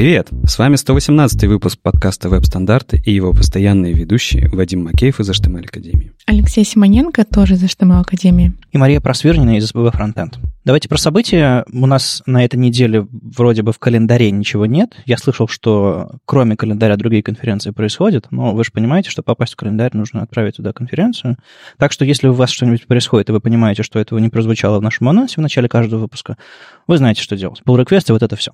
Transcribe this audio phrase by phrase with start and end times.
[0.00, 0.28] Привет!
[0.46, 6.12] С вами 118 выпуск подкаста «Веб-стандарты» и его постоянные ведущие Вадим Макеев из HTML Академии.
[6.24, 8.54] Алексей Симоненко тоже из HTML Академии.
[8.72, 10.38] И Мария Просвернина из СББ Фронтенд.
[10.64, 11.66] Давайте про события.
[11.70, 14.96] У нас на этой неделе вроде бы в календаре ничего нет.
[15.04, 19.56] Я слышал, что кроме календаря другие конференции происходят, но вы же понимаете, что попасть в
[19.56, 21.36] календарь нужно отправить туда конференцию.
[21.76, 24.82] Так что если у вас что-нибудь происходит, и вы понимаете, что этого не прозвучало в
[24.82, 26.38] нашем анонсе в начале каждого выпуска,
[26.86, 27.60] вы знаете, что делать.
[27.66, 28.52] Pull request и вот это все.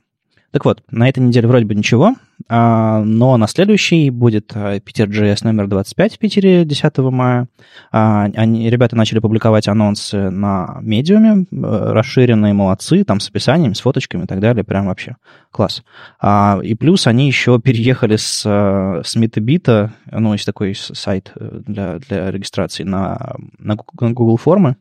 [0.57, 2.15] Так вот, на этой неделе вроде бы ничего,
[2.49, 7.49] а, но на следующий будет а, Питер JS номер 25 в Питере 10 мая.
[7.93, 14.25] А, они, ребята начали публиковать анонсы на медиуме, расширенные, молодцы, там с описанием, с фоточками
[14.25, 15.17] и так далее, прям вообще
[15.51, 15.83] класс.
[16.63, 22.31] И плюс они еще переехали с, с Meetabit, ну, есть такой сайт э, для, для
[22.31, 24.77] регистрации на, на Google формы,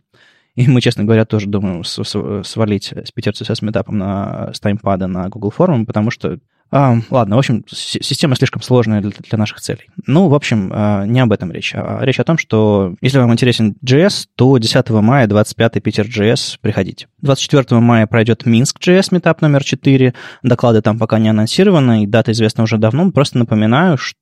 [0.56, 5.30] и мы, честно говоря, тоже думаем свалить с Питер CSS метапом на, с таймпада на
[5.30, 6.40] Google форму, потому что
[6.72, 9.88] а, ладно, в общем, система слишком сложная для, для наших целей.
[10.08, 11.74] Ну, в общем, а, не об этом речь.
[11.76, 16.58] А речь о том, что если вам интересен JS, то 10 мая 25 Питер JS
[16.60, 17.08] приходите.
[17.22, 20.14] 24 мая пройдет Минск JS метап номер 4.
[20.44, 23.12] Доклады там пока не анонсированы, и дата известна уже давно.
[23.12, 24.18] Просто напоминаю, что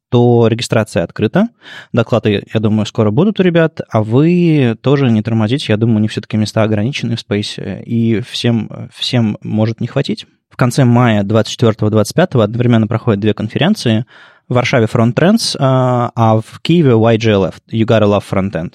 [0.47, 1.49] регистрация открыта.
[1.91, 5.73] Доклады, я думаю, скоро будут у ребят, а вы тоже не тормозите.
[5.73, 10.25] Я думаю, у них все-таки места ограничены в Space, и всем, всем может не хватить.
[10.49, 14.05] В конце мая 24-25 одновременно проходят две конференции.
[14.47, 18.73] В Варшаве Front Trends, а, а в Киеве YGLF, You Gotta Love Frontend.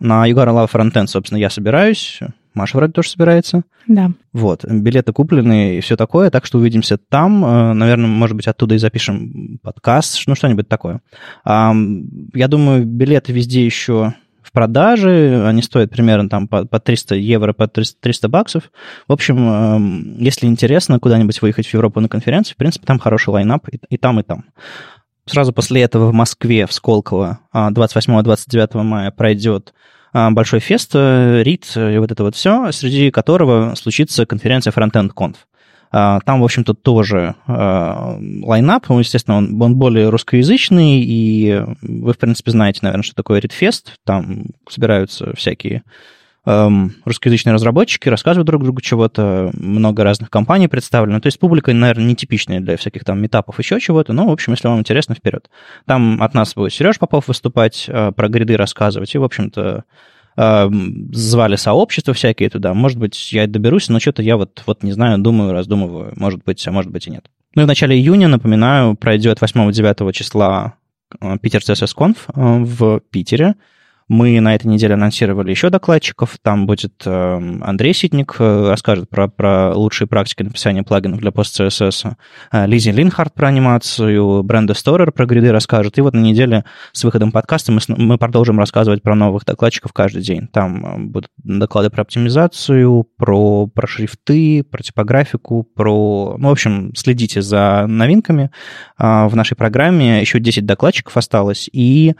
[0.00, 2.20] На You Gotta Love Frontend, собственно, я собираюсь.
[2.54, 3.62] Маша вроде тоже собирается.
[3.86, 4.12] Да.
[4.32, 7.44] Вот, билеты куплены и все такое, так что увидимся там.
[7.44, 11.00] Э, наверное, может быть, оттуда и запишем подкаст, ну, что-нибудь такое.
[11.44, 14.14] Я думаю, билеты везде еще
[14.54, 18.70] продаже, они стоят примерно там по, по 300 евро, по 300, 300 баксов.
[19.06, 23.30] В общем, эм, если интересно куда-нибудь выехать в Европу на конференцию, в принципе, там хороший
[23.30, 24.46] лайнап и, и там, и там.
[25.26, 29.74] Сразу после этого в Москве, в Сколково, 28-29 а, мая пройдет
[30.14, 35.36] большой фест, э, РИД и вот это вот все, среди которого случится конференция Frontend Conf.
[35.96, 42.18] А, там, в общем-то, тоже а, лайнап, естественно, он, он более русскоязычный, и вы, в
[42.18, 43.90] принципе, знаете, наверное, что такое Redfest.
[44.04, 45.84] Там собираются всякие
[46.46, 51.20] эм, русскоязычные разработчики, рассказывают друг другу чего-то, много разных компаний представлено.
[51.20, 54.68] То есть публика, наверное, нетипичная для всяких там метапов, еще чего-то, но, в общем, если
[54.68, 55.48] вам интересно, вперед.
[55.86, 59.84] Там от нас будет Сереж Попов выступать, э, про гриды рассказывать, и, в общем-то,
[60.36, 62.74] звали сообщества всякие туда.
[62.74, 66.12] Может быть, я доберусь, но что-то я вот, вот не знаю, думаю, раздумываю.
[66.16, 67.26] Может быть, а может быть и нет.
[67.54, 70.74] Ну и в начале июня, напоминаю, пройдет 8-9 числа
[71.40, 73.54] Питер CSS Conf в Питере.
[74.08, 76.36] Мы на этой неделе анонсировали еще докладчиков.
[76.42, 82.14] Там будет эм, Андрей Ситник, э, расскажет про, про лучшие практики написания плагинов для PostCSS.
[82.52, 85.96] Э, Лизи Линхард про анимацию, Бренда Сторер про гриды расскажет.
[85.96, 90.22] И вот на неделе с выходом подкаста мы, мы продолжим рассказывать про новых докладчиков каждый
[90.22, 90.48] день.
[90.48, 96.36] Там э, будут доклады про оптимизацию, про, про шрифты, про типографику, про...
[96.38, 98.50] Ну, в общем, следите за новинками
[98.98, 100.20] в нашей программе.
[100.20, 101.70] Еще 10 докладчиков осталось.
[101.72, 102.14] И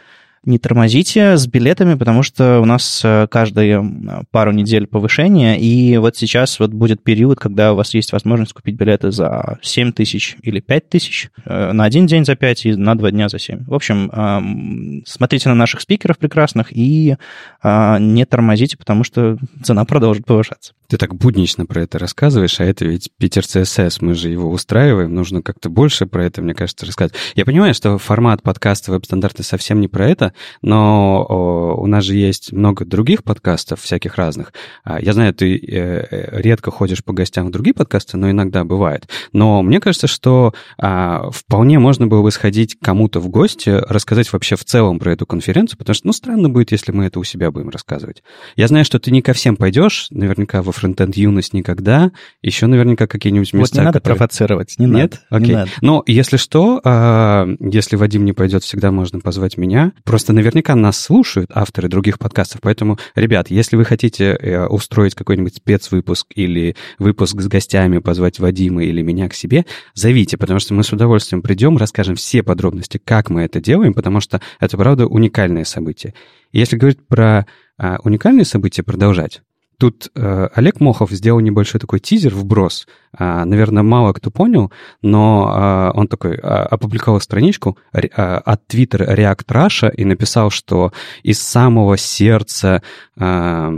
[0.47, 3.85] не тормозите с билетами, потому что у нас э, каждые
[4.31, 8.77] пару недель повышение, и вот сейчас вот будет период, когда у вас есть возможность купить
[8.77, 12.95] билеты за 7 тысяч или 5 тысяч, э, на один день за 5 и на
[12.97, 13.65] два дня за 7.
[13.67, 17.17] В общем, эм, смотрите на наших спикеров прекрасных и
[17.63, 20.75] э, не тормозите, потому что цена продолжит повышаться.
[20.89, 25.15] Ты так буднично про это рассказываешь, а это ведь Питер CSS, мы же его устраиваем,
[25.15, 27.15] нужно как-то больше про это, мне кажется, рассказать.
[27.35, 32.53] Я понимаю, что формат подкаста веб-стандарты совсем не про это, но у нас же есть
[32.53, 34.53] много других подкастов, всяких разных.
[34.85, 38.65] А, я знаю, ты э, э, редко ходишь по гостям в другие подкасты, но иногда
[38.65, 39.09] бывает.
[39.33, 44.57] Но мне кажется, что а, вполне можно было бы сходить кому-то в гости, рассказать вообще
[44.57, 47.51] в целом про эту конференцию, потому что, ну, странно будет, если мы это у себя
[47.51, 48.23] будем рассказывать.
[48.57, 52.13] Я знаю, что ты не ко всем пойдешь, наверняка во фронтенд юность никогда,
[52.43, 53.77] еще наверняка какие-нибудь места...
[53.77, 54.17] Вот не надо которые...
[54.17, 55.21] провоцировать, не Нет?
[55.31, 55.45] надо.
[55.45, 55.49] Окей.
[55.49, 55.71] Не надо.
[55.81, 59.93] Но если что, а, если Вадим не пойдет, всегда можно позвать меня.
[60.05, 65.57] Просто наверняка нас слушают авторы других подкастов, поэтому, ребят, если вы хотите э, устроить какой-нибудь
[65.57, 70.85] спецвыпуск или выпуск с гостями, позвать Вадима или меня к себе, зовите, потому что мы
[70.85, 75.65] с удовольствием придем, расскажем все подробности, как мы это делаем, потому что это, правда, уникальное
[75.65, 76.15] событие.
[76.53, 79.43] если говорить про а, уникальные события, продолжать,
[79.79, 82.87] Тут э, Олег Мохов сделал небольшой такой тизер, вброс.
[83.19, 84.73] Э, наверное, мало кто понял,
[85.03, 90.93] но э, он такой э, опубликовал страничку э, от Twitter React Russia и написал, что
[91.23, 92.83] из самого сердца...
[93.17, 93.71] Э,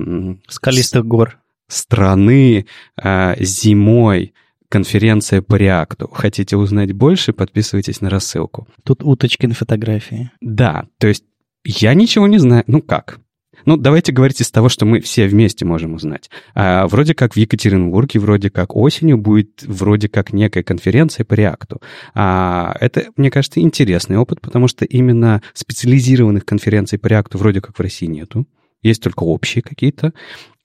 [0.48, 1.38] Скалистых гор.
[1.68, 2.66] Страны
[3.02, 4.34] э, зимой
[4.68, 6.08] конференция по реакту.
[6.12, 8.68] Хотите узнать больше, подписывайтесь на рассылку.
[8.84, 10.30] Тут уточки на фотографии.
[10.40, 11.24] Да, то есть
[11.64, 12.64] я ничего не знаю.
[12.66, 13.18] Ну как?
[13.66, 16.30] Ну, давайте говорить из того, что мы все вместе можем узнать.
[16.54, 21.82] А, вроде как в Екатеринбурге, вроде как осенью будет вроде как некая конференция по реакту.
[22.14, 27.80] Это, мне кажется, интересный опыт, потому что именно специализированных конференций по реакту вроде как в
[27.82, 28.46] России нету.
[28.82, 30.12] Есть только общие какие-то.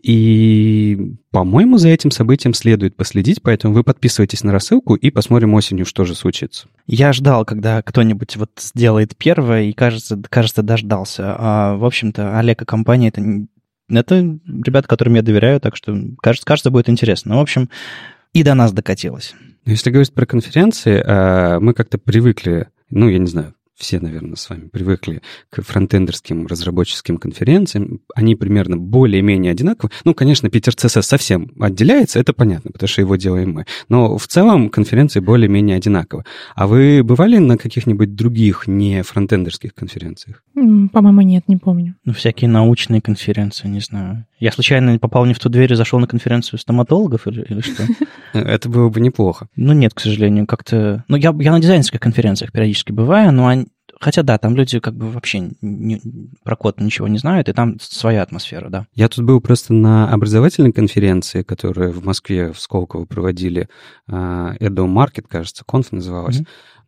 [0.04, 5.86] И, по-моему, за этим событием следует последить, поэтому вы подписывайтесь на рассылку и посмотрим осенью,
[5.86, 6.68] что же случится.
[6.88, 11.36] Я ждал, когда кто-нибудь вот сделает первое, и, кажется, кажется дождался.
[11.38, 13.22] А, в общем-то, Олег и компания— это,
[13.90, 17.34] это ребята, которым я доверяю, так что, кажется, кажется, будет интересно.
[17.34, 17.70] Ну, в общем,
[18.34, 19.36] и до нас докатилось.
[19.66, 24.48] Если говорить про конференции, а, мы как-то привыкли, ну, я не знаю, все, наверное, с
[24.48, 28.02] вами привыкли к фронтендерским разработческим конференциям.
[28.14, 29.92] Они примерно более-менее одинаковы.
[30.06, 33.66] Ну, конечно, Питер CSS совсем отделяется, это понятно, потому что его делаем мы.
[33.90, 36.26] Но в целом конференции более-менее одинаковы.
[36.56, 40.44] А вы бывали на каких-нибудь других не фронтендерских конференциях?
[40.54, 41.96] По-моему, нет, не помню.
[42.06, 44.28] Ну, всякие научные конференции, не знаю.
[44.40, 47.84] Я случайно попал не в ту дверь и зашел на конференцию стоматологов или, или что?
[48.34, 49.48] Это было бы неплохо.
[49.56, 51.04] Ну, нет, к сожалению, как-то...
[51.08, 53.68] Ну, я, я на дизайнерских конференциях периодически бываю, но они,
[54.02, 56.02] Хотя да, там люди как бы вообще не,
[56.44, 58.88] про код ничего не знают, и там своя атмосфера, да.
[58.96, 63.70] Я тут был просто на образовательной конференции, которую в Москве, в Сколково проводили,
[64.10, 66.40] а, Edo Market, кажется, конф называлась.
[66.40, 66.48] Mm-hmm.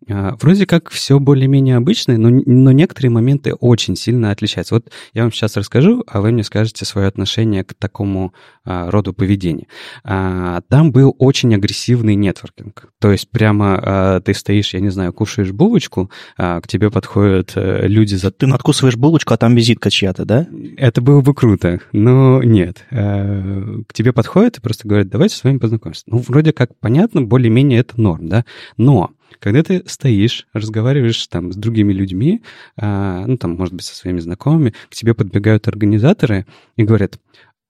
[0.10, 4.76] А, вроде как все более-менее обычное, но, но некоторые моменты очень сильно отличаются.
[4.76, 8.34] Вот я вам сейчас расскажу, а вы мне скажете свое отношение к такому
[8.66, 9.68] а, роду поведения.
[10.04, 12.88] А, там был очень агрессивный нетворкинг.
[13.00, 17.54] То есть прямо а, ты стоишь, я не знаю, кушаешь булочку, а, к тебе подходят
[17.56, 18.32] а, люди за...
[18.32, 20.48] Ты надкусываешь булочку, а там визитка чья-то, да?
[20.78, 22.86] Это было бы круто, но нет.
[22.92, 26.04] А, к тебе подходят и просто говорят, давайте с вами познакомимся.
[26.08, 28.46] Ну, вроде как понятно, более-менее это норм, да?
[28.78, 32.42] Но когда ты стоишь, разговариваешь там с другими людьми,
[32.78, 36.46] а, ну, там, может быть, со своими знакомыми, к тебе подбегают организаторы
[36.78, 37.20] и говорят,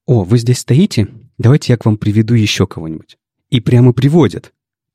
[0.06, 1.08] о, вы здесь стоите?
[1.38, 3.16] Давайте я к вам приведу еще кого-нибудь.
[3.50, 4.52] И прямо приводят.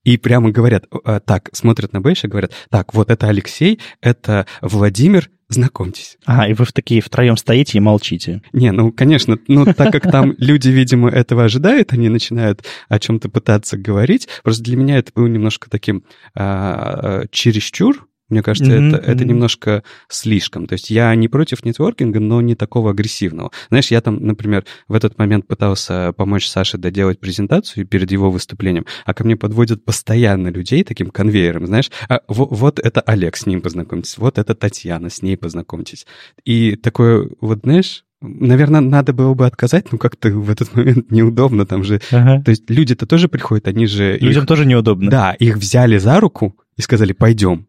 [0.10, 0.86] И прямо говорят,
[1.26, 6.18] так, смотрят на Бэйша, говорят, так, вот это Алексей, это Владимир, знакомьтесь.
[6.26, 8.42] А, и вы в такие втроем стоите и молчите.
[8.52, 13.30] Не, ну, конечно, ну, так как там люди, видимо, этого ожидают, они начинают о чем-то
[13.30, 14.28] пытаться говорить.
[14.42, 16.04] Просто для меня это было немножко таким
[16.34, 19.12] а, а чересчур, мне кажется, mm-hmm, это, mm-hmm.
[19.14, 20.68] это немножко слишком.
[20.68, 23.52] То есть я не против нетворкинга, но не такого агрессивного.
[23.70, 28.86] Знаешь, я там, например, в этот момент пытался помочь Саше доделать презентацию перед его выступлением,
[29.06, 33.46] а ко мне подводят постоянно людей таким конвейером, знаешь, а, вот, вот это Олег, с
[33.46, 36.06] ним познакомьтесь, вот это Татьяна, с ней познакомьтесь.
[36.46, 41.66] И такое, вот знаешь, Наверное, надо было бы отказать, но как-то в этот момент неудобно,
[41.66, 42.02] там же...
[42.12, 42.44] Ага.
[42.44, 44.18] То есть люди-то тоже приходят, они же...
[44.20, 45.10] Людям их, тоже неудобно.
[45.10, 47.69] Да, их взяли за руку и сказали, пойдем.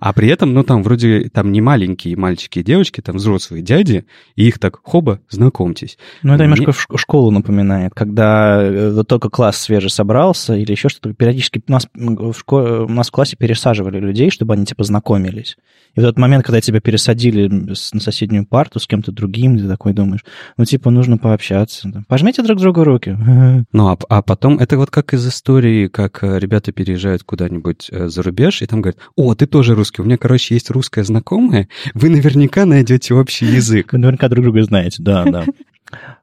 [0.00, 4.04] А при этом, ну, там вроде там не маленькие мальчики и девочки, там взрослые дяди,
[4.36, 5.98] и их так, хоба, знакомьтесь.
[6.22, 6.98] Ну, это немножко Мне...
[6.98, 11.14] школу напоминает, когда э, только класс свежий собрался или еще что-то.
[11.14, 15.56] Периодически у нас в, школе, у нас в классе пересаживали людей, чтобы они, типа, знакомились.
[15.94, 19.92] И в тот момент, когда тебя пересадили на соседнюю парту с кем-то другим, ты такой
[19.92, 20.24] думаешь,
[20.56, 22.04] ну, типа, нужно пообщаться.
[22.08, 23.16] Пожмите друг другу руки.
[23.72, 28.08] Ну, а, а потом, это вот как из истории, как э, ребята переезжают куда-нибудь э,
[28.08, 30.02] за рубеж, и там говорят, о, ты тоже русский.
[30.02, 33.92] У меня, короче, есть русская знакомая, вы наверняка найдете общий язык.
[33.92, 35.44] Вы наверняка друг друга знаете, да, да.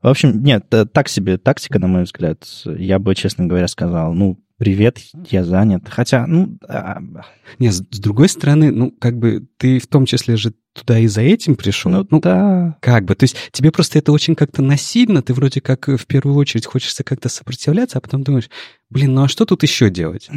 [0.02, 2.44] В общем, нет, э, так себе тактика, на мой взгляд.
[2.66, 5.84] Я бы, честно говоря, сказал, ну, привет, я занят.
[5.90, 6.58] Хотя, ну...
[6.68, 7.00] А...
[7.60, 11.08] Не, с, с другой стороны, ну, как бы ты в том числе же туда и
[11.08, 11.92] за этим пришел.
[11.92, 12.78] Ну, ну да.
[12.82, 16.36] Как бы, то есть тебе просто это очень как-то насильно, ты вроде как в первую
[16.36, 18.50] очередь хочется как-то сопротивляться, а потом думаешь,
[18.90, 20.30] блин, ну а что тут еще делать?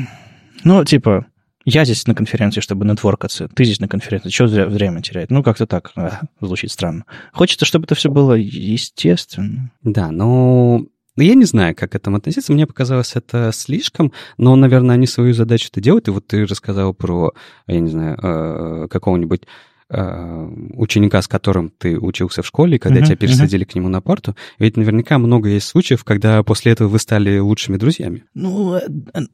[0.65, 1.27] Ну, типа,
[1.65, 5.31] я здесь на конференции, чтобы нетворкаться, ты здесь на конференции, что зря время терять?
[5.31, 7.05] Ну, как-то так а, звучит странно.
[7.33, 9.71] Хочется, чтобы это все было естественно.
[9.83, 12.53] Да, ну, я не знаю, как к этому относиться.
[12.53, 16.09] Мне показалось это слишком, но, наверное, они свою задачу-то делают.
[16.09, 17.33] И вот ты рассказал про,
[17.67, 19.47] я не знаю, э, какого-нибудь э,
[19.89, 23.73] ученика, с которым ты учился в школе, когда uh-huh, тебя пересадили uh-huh.
[23.73, 24.37] к нему на парту.
[24.59, 28.25] Ведь наверняка много есть случаев, когда после этого вы стали лучшими друзьями.
[28.35, 28.81] Ну, э,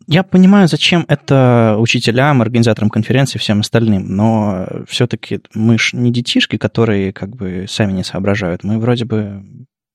[0.07, 6.57] я понимаю, зачем это учителям, организаторам конференции, всем остальным, но все-таки мы ж не детишки,
[6.57, 8.65] которые как бы сами не соображают.
[8.65, 9.45] Мы вроде бы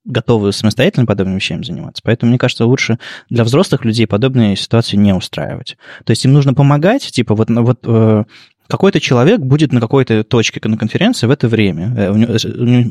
[0.06, 2.02] готовы самостоятельно подобными вещами заниматься.
[2.04, 5.78] Поэтому, мне кажется, лучше для взрослых людей подобные ситуации не устраивать.
[6.04, 8.24] То есть им нужно помогать, типа вот, вот э,
[8.68, 11.94] какой-то человек будет на какой-то точке на конференции в это время.
[11.98, 12.34] Э, у него,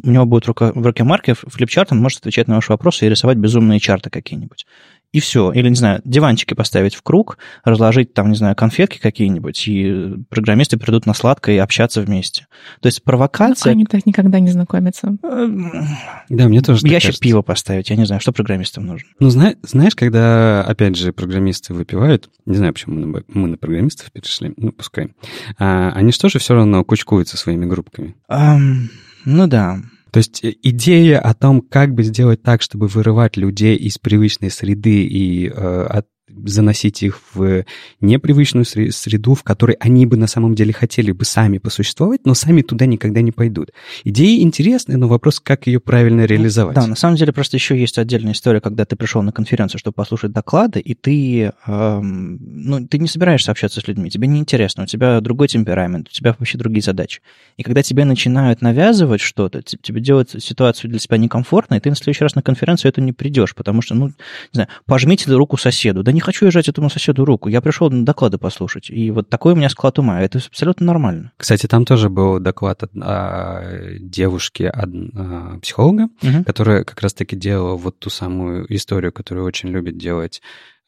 [0.02, 3.38] у него будет в руке маркер, флипчарт, он может отвечать на ваши вопросы и рисовать
[3.38, 4.66] безумные чарты какие-нибудь.
[5.12, 5.52] И все.
[5.52, 10.78] Или, не знаю, диванчики поставить в круг, разложить там, не знаю, конфетки какие-нибудь, и программисты
[10.78, 12.46] придут на сладкое и общаться вместе.
[12.80, 13.72] То есть провокация...
[13.72, 15.16] Ну, они так никогда не знакомятся.
[15.22, 17.22] Да, мне тоже Ящик кажется.
[17.22, 19.08] пива поставить, я не знаю, что программистам нужно.
[19.20, 24.54] Ну, зна- знаешь, когда, опять же, программисты выпивают, не знаю, почему мы на, программистов перешли,
[24.56, 25.10] ну, пускай,
[25.58, 28.16] а, они что же все равно кучкуются своими группками?
[28.28, 28.88] Ам,
[29.26, 29.78] ну да.
[30.12, 34.50] То есть э, идея о том, как бы сделать так, чтобы вырывать людей из привычной
[34.50, 35.50] среды и э,
[35.88, 36.06] от-
[36.44, 37.64] заносить их в
[38.00, 42.34] непривычную сре- среду, в которой они бы на самом деле хотели бы сами посуществовать, но
[42.34, 43.70] сами туда никогда не пойдут.
[44.04, 46.74] Идея интересная, но вопрос, как ее правильно реализовать.
[46.74, 49.94] Да, на самом деле просто еще есть отдельная история, когда ты пришел на конференцию, чтобы
[49.94, 54.86] послушать доклады, и ты, эм, ну, ты не собираешься общаться с людьми, тебе неинтересно, у
[54.86, 57.20] тебя другой темперамент, у тебя вообще другие задачи.
[57.56, 61.96] И когда тебе начинают навязывать что-то, те- тебе делают ситуацию для себя некомфортной, ты на
[61.96, 64.14] следующий раз на конференцию это не придешь, потому что, ну, не
[64.52, 66.02] знаю, пожмите руку соседу.
[66.02, 68.90] Да не хочу я жать этому соседу руку, я пришел на доклады послушать.
[68.90, 71.32] И вот такой у меня склад ума, это абсолютно нормально.
[71.36, 73.62] Кстати, там тоже был доклад от а,
[74.00, 76.44] девушки, од- а, психолога, Мгм.
[76.44, 80.40] которая как раз-таки делала вот ту самую историю, которую очень любит делать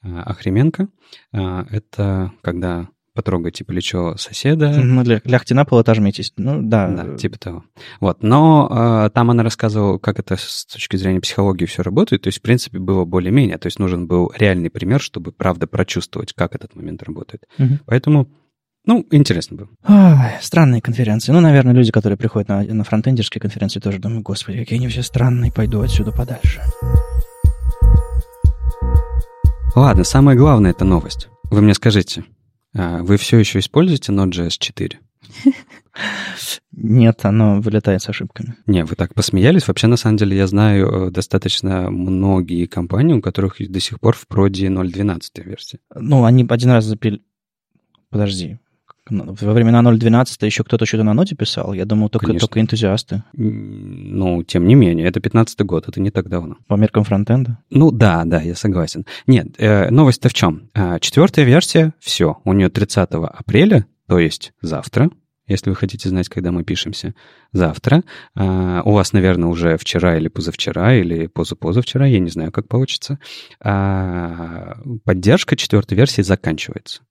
[0.02, 0.88] а, Охременко.
[1.32, 6.32] А, Это когда потрогайте плечо соседа, Ну, лягте на пол, отожмитесь.
[6.36, 6.88] Ну, да.
[6.88, 7.64] Да, типа того.
[8.00, 8.22] Вот.
[8.22, 8.68] Но
[9.06, 12.22] э, там она рассказывала, как это с точки зрения психологии все работает.
[12.22, 13.58] То есть, в принципе, было более-менее.
[13.58, 17.44] То есть нужен был реальный пример, чтобы, правда, прочувствовать, как этот момент работает.
[17.56, 17.80] Мгм.
[17.86, 18.28] Поэтому,
[18.84, 19.68] ну, интересно было.
[20.40, 21.32] Странные конференции.
[21.32, 25.02] Ну, наверное, люди, которые приходят на, на фронтендерские конференции, тоже думают, господи, какие они все
[25.02, 26.60] странные, пойду отсюда подальше.
[29.76, 31.28] Ладно, самое главное— это новость.
[31.50, 32.24] Вы мне скажите,
[32.74, 35.00] вы все еще используете Node.js 4?
[36.72, 38.56] Нет, оно вылетает с ошибками.
[38.66, 39.68] Не, вы так посмеялись.
[39.68, 44.16] Вообще, на самом деле, я знаю э, достаточно многие компании, у которых до сих пор
[44.16, 45.78] в проде 0.12 версия.
[45.94, 47.22] Ну, они один раз запили...
[48.10, 48.58] Подожди.
[49.10, 51.74] Ну, Во времена 0.12 еще кто-то что-то на ноте писал.
[51.74, 52.48] Я думал, только, Конечно.
[52.48, 53.22] только энтузиасты.
[53.34, 56.56] Ну, тем не менее, это 15 год, это не так давно.
[56.68, 57.58] По меркам фронтенда.
[57.70, 59.04] Ну да, да, я согласен.
[59.26, 60.70] Нет, э, новость-то в чем?
[60.74, 65.10] А, четвертая версия, все, у нее 30 апреля, то есть завтра,
[65.46, 67.14] если вы хотите знать, когда мы пишемся,
[67.52, 68.02] завтра.
[68.34, 73.18] А, у вас, наверное, уже вчера или позавчера, или позапозавчера, я не знаю, как получится.
[73.60, 77.02] А, поддержка четвертой версии заканчивается.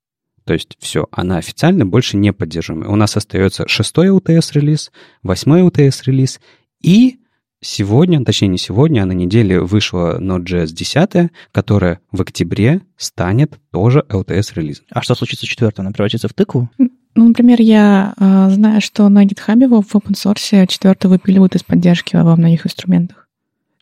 [0.45, 2.91] То есть все, она официально больше не поддерживаема.
[2.91, 6.39] У нас остается шестой UTS-релиз, восьмой UTS-релиз
[6.81, 7.17] и
[7.61, 14.05] сегодня, точнее не сегодня, а на неделе вышла Node.js 10, которая в октябре станет тоже
[14.09, 14.85] LTS-релизом.
[14.91, 15.81] А что случится четвертое?
[15.81, 16.69] Она превратится в тыкву?
[17.15, 21.63] Ну, например, я э, знаю, что на GitHub его в open source четвертый выпиливают из
[21.63, 23.22] поддержки во многих инструментах.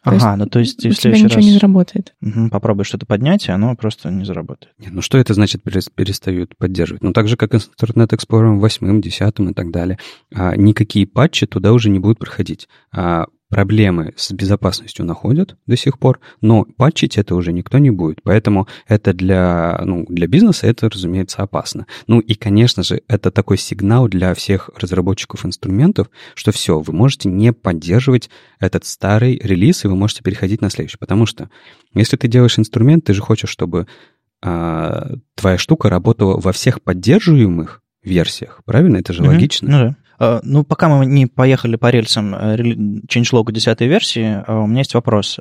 [0.04, 2.16] То Ага, есть ну то есть У в тебя ничего раз не заработает.
[2.22, 4.74] Мгм, попробуй что-то поднять, и оно просто не заработает.
[4.80, 7.04] Не, Ну что это значит перес- перестают поддерживать?
[7.04, 10.00] Ну так же, как и с Internet Explorer 8, 10 и так далее.
[10.34, 12.68] А, никакие патчи туда уже не будут проходить.
[12.92, 18.24] А, проблемы с безопасностью находят до сих пор, но патчить это уже никто не будет.
[18.24, 21.86] Поэтому это для, ну, для бизнеса это, разумеется, опасно.
[22.08, 27.28] Ну и, конечно же, это такой сигнал для всех разработчиков инструментов, что все, вы можете
[27.28, 28.30] не поддерживать
[28.60, 30.98] этот старый релиз, и вы можете переходить на следующий.
[30.98, 31.50] Потому что
[31.94, 33.86] если ты делаешь инструмент, ты же хочешь, чтобы
[34.42, 38.98] а, твоя штука работала во всех поддерживаемых версиях, правильно?
[38.98, 39.34] Это же Мгм.
[39.34, 39.70] логично.
[39.70, 39.96] Ну да.
[40.22, 42.56] А, Ну, пока мы не поехали по рельсам э,
[43.08, 45.40] changelog 10 версии, а, у меня есть вопрос.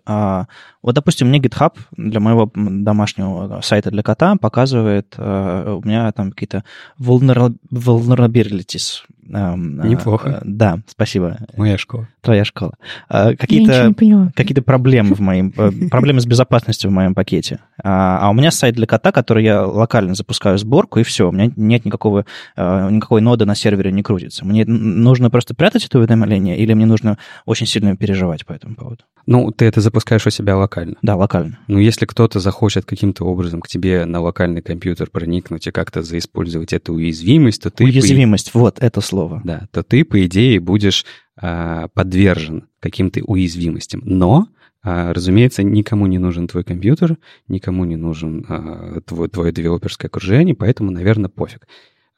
[0.82, 6.30] Вот, допустим, мне GitHub для моего домашнего сайта для кота показывает, э, у меня там
[6.30, 6.64] какие-то
[6.98, 9.02] vulner- vulnerabilities.
[9.32, 10.40] Эм, э, Неплохо.
[10.42, 11.38] э, Да, спасибо.
[11.56, 12.08] Моя школа.
[12.20, 12.74] Твоя школа.
[13.08, 13.94] Какие-то
[14.34, 15.52] какие-то проблемы в моем,
[15.90, 17.60] проблемы с безопасностью в моем пакете.
[17.82, 21.32] А, а у меня сайт для кота, который я локально запускаю сборку, и все, у
[21.32, 22.24] меня нет никакого,
[22.56, 24.44] никакой ноды на сервере не крутится.
[24.44, 29.04] Мне нужно просто прятать это уведомление, или мне нужно очень сильно переживать по этому поводу?
[29.26, 30.69] Ну, ты это запускаешь у себя локально.
[31.02, 31.58] Да, локально.
[31.68, 36.72] Ну, если кто-то захочет каким-то образом к тебе на локальный компьютер проникнуть и как-то заиспользовать
[36.72, 37.84] эту уязвимость, то ты...
[37.84, 39.42] по Уязвимость, вот это слово.
[39.44, 41.04] Да, то ты, по идее, будешь
[41.36, 44.02] а, подвержен каким-то уязвимостям.
[44.04, 44.48] Но,
[44.82, 50.54] а, разумеется, никому не нужен твой компьютер, никому не нужен а, твой, твое девелоперское окружение,
[50.54, 51.66] поэтому, наверное, пофиг.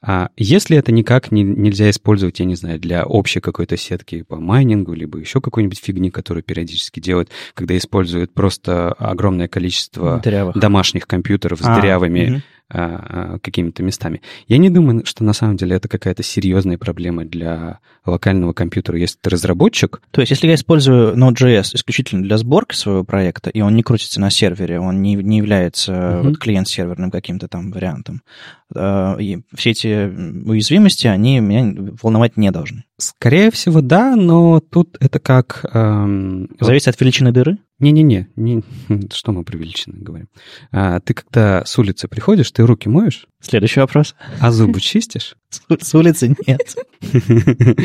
[0.05, 4.35] А если это никак не, нельзя использовать, я не знаю, для общей какой-то сетки по
[4.35, 10.57] майнингу, либо еще какой-нибудь фигни, которую периодически делают, когда используют просто огромное количество Дырявых.
[10.57, 14.21] домашних компьютеров с А, дырявыми а, какими-то местами.
[14.47, 19.17] Я не думаю, что на самом деле это какая-то серьезная проблема для локального компьютера, если
[19.21, 20.01] ты разработчик.
[20.11, 24.19] То есть, если я использую Node.js исключительно для сборки своего проекта, и он не крутится
[24.19, 26.21] на сервере, он не, не является uh-huh.
[26.23, 28.21] вот, клиент-серверным каким-то там вариантом,
[28.75, 30.07] и все эти
[30.47, 32.83] уязвимости, они меня волновать не должны.
[32.97, 35.65] Скорее всего, да, но тут это как...
[35.73, 37.57] Эм, Зависит от величины дыры?
[37.79, 38.63] Не-не-не, не,
[39.11, 40.27] что мы про величины говорим.
[40.71, 43.27] А, ты когда с улицы приходишь, ты руки моешь?
[43.43, 44.15] Следующий вопрос.
[44.39, 45.35] А зубы чистишь?
[45.49, 46.75] С, улицы нет.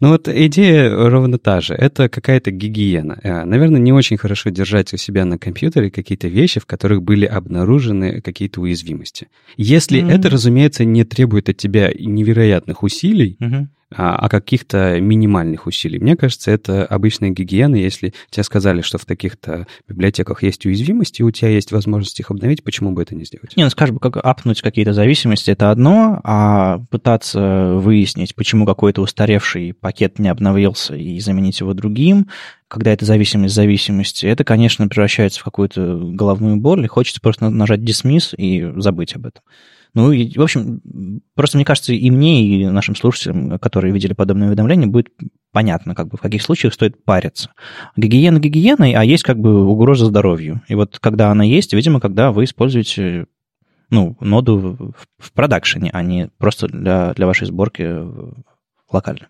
[0.00, 1.74] Ну вот идея ровно та же.
[1.74, 3.20] Это какая-то гигиена.
[3.22, 7.24] А, наверное, не очень хорошо держать у себя на компьютере какие-то вещи, в которых были
[7.24, 9.28] обнаружены какие-то уязвимости.
[9.56, 13.36] Если это, разумеется, не требует от тебя невероятных усилий,
[13.96, 15.98] а каких-то минимальных усилий.
[15.98, 17.76] Мне кажется, это обычная гигиена.
[17.76, 22.64] Если тебе сказали, что в таких-то библиотеках есть уязвимости, у тебя есть возможность их обновить,
[22.64, 23.56] почему бы это не сделать?
[23.56, 29.74] Не, ну скажем, как апнуть какие-то зависимости, это одно, а пытаться выяснить, почему какой-то устаревший
[29.74, 32.28] пакет не обновился и заменить его другим,
[32.68, 37.80] когда это зависимость зависимости, это, конечно, превращается в какую-то головную боль, и хочется просто нажать
[37.80, 39.42] dismiss и забыть об этом.
[39.94, 40.80] Ну, и, в общем,
[41.34, 45.08] просто мне кажется, и мне, и нашим слушателям, которые видели подобное уведомление, будет
[45.52, 47.50] понятно, как бы в каких случаях стоит париться.
[47.96, 50.62] Гигиена гигиеной, а есть как бы угроза здоровью.
[50.68, 53.26] И вот когда она есть, видимо, когда вы используете
[53.90, 57.86] ну, ноду в продакшене, а не просто для, для вашей сборки
[58.90, 59.28] локально.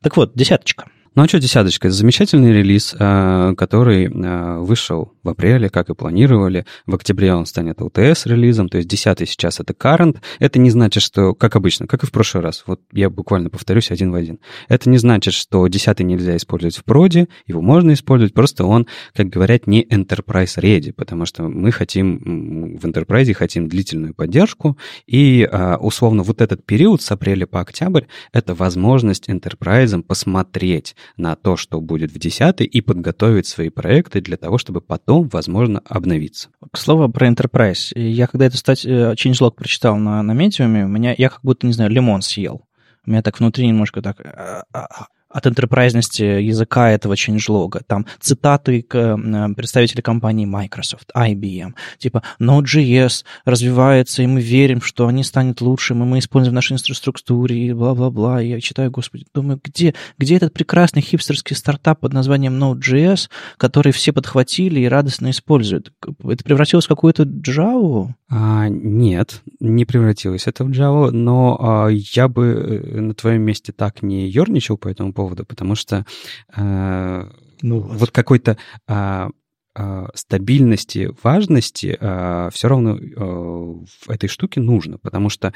[0.00, 0.86] Так вот, десяточка.
[1.14, 1.86] Ну а что десяточка?
[1.86, 6.66] Это замечательный релиз, э, который э, вышел в апреле, как и планировали.
[6.86, 10.18] В октябре он станет LTS-релизом, то есть десятый сейчас это current.
[10.40, 13.92] Это не значит, что, как обычно, как и в прошлый раз, вот я буквально повторюсь
[13.92, 14.40] один в один.
[14.68, 19.28] Это не значит, что десятый нельзя использовать в проде, его можно использовать, просто он, как
[19.28, 25.76] говорят, не enterprise ready, потому что мы хотим, в enterprise хотим длительную поддержку, и э,
[25.76, 31.80] условно вот этот период с апреля по октябрь— это возможность enterprise посмотреть, на то, что
[31.80, 36.48] будет в 10 и подготовить свои проекты для того, чтобы потом, возможно, обновиться.
[36.72, 37.98] К слову про Enterprise.
[37.98, 41.72] Я когда эту статью, э, changelog прочитал на, на медиуме, меня, я как будто, не
[41.72, 42.62] знаю, лимон съел.
[43.06, 47.82] У меня так внутри немножко так а, а, а, от интерпрайзности языка этого changelog.
[47.86, 51.74] Там цитаты э, представителей компании Microsoft, IBM.
[51.98, 56.74] Типа Node.js развивается, и мы верим, что они станут лучшим, и мы используем в нашей
[56.74, 58.40] инфраструктуре, и бла-бла-бла.
[58.40, 63.92] И я читаю, господи, думаю, где, где этот прекрасный хипстерский стартап под названием Node.js, который
[63.92, 65.92] все подхватили и радостно используют?
[66.22, 68.12] Это превратилось в какую-то Java?
[68.36, 73.72] А, нет, не превратилось это в Java, но а, я бы э, на твоем месте
[73.72, 76.04] так не ерничал по этому поводу, потому что
[76.52, 77.30] а,
[77.62, 79.30] ну, вот какой-то а,
[79.76, 85.54] а, стабильности, важности а, все равно а, в этой штуке нужно, потому что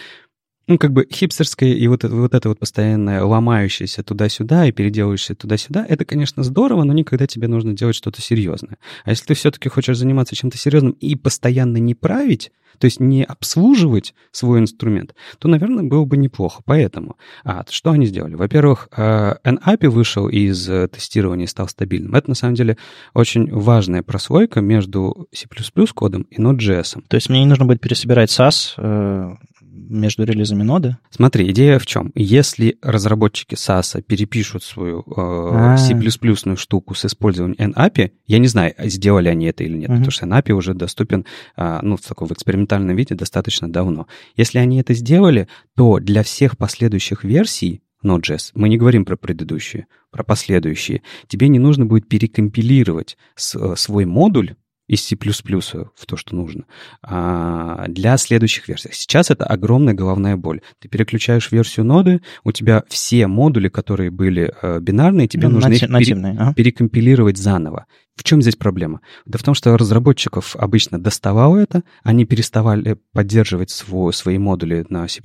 [0.68, 5.84] ну, как бы хипстерское и вот, вот это вот постоянное ломающееся туда-сюда и переделывающееся туда-сюда,
[5.88, 8.78] это, конечно, здорово, но никогда тебе нужно делать что-то серьезное.
[9.04, 13.24] А если ты все-таки хочешь заниматься чем-то серьезным и постоянно не править, то есть не
[13.24, 16.62] обслуживать свой инструмент, то, наверное, было бы неплохо.
[16.64, 18.34] Поэтому, а, что они сделали?
[18.34, 22.14] Во-первых, NAPI э, вышел из э, тестирования и стал стабильным.
[22.14, 22.76] Это, на самом деле,
[23.14, 25.46] очень важная прослойка между C++
[25.94, 27.02] кодом и Node.js.
[27.08, 29.36] То есть мне не нужно будет пересобирать SAS,
[29.78, 30.96] между релизами ноды?
[31.10, 32.12] Смотри, идея в чем?
[32.14, 39.28] Если разработчики SaaS перепишут свою э, C++ штуку с использованием NAPI, я не знаю, сделали
[39.28, 41.24] они это или нет, потому что NAPI уже доступен
[41.56, 44.06] э, ну, в таком в экспериментальном виде достаточно давно.
[44.36, 48.52] Если они это сделали, то для всех последующих версий Node.js.
[48.54, 51.02] Мы не говорим про предыдущие, про последующие.
[51.26, 54.54] Тебе не нужно будет перекомпилировать э, свой модуль
[54.88, 56.64] из C++ в то, что нужно,
[57.02, 58.88] а, для следующих версий.
[58.92, 60.62] Сейчас это огромная головная боль.
[60.80, 65.72] Ты переключаешь версию ноды, у тебя все модули, которые были э, бинарные, тебе ну, нужно
[65.72, 66.54] их пере- ага.
[66.54, 67.86] перекомпилировать заново.
[68.16, 69.00] В чем здесь проблема?
[69.26, 75.06] Да в том, что разработчиков обычно доставало это, они переставали поддерживать свой, свои модули на
[75.06, 75.20] C++,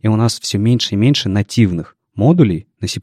[0.00, 3.00] и у нас все меньше и меньше нативных модулей на C++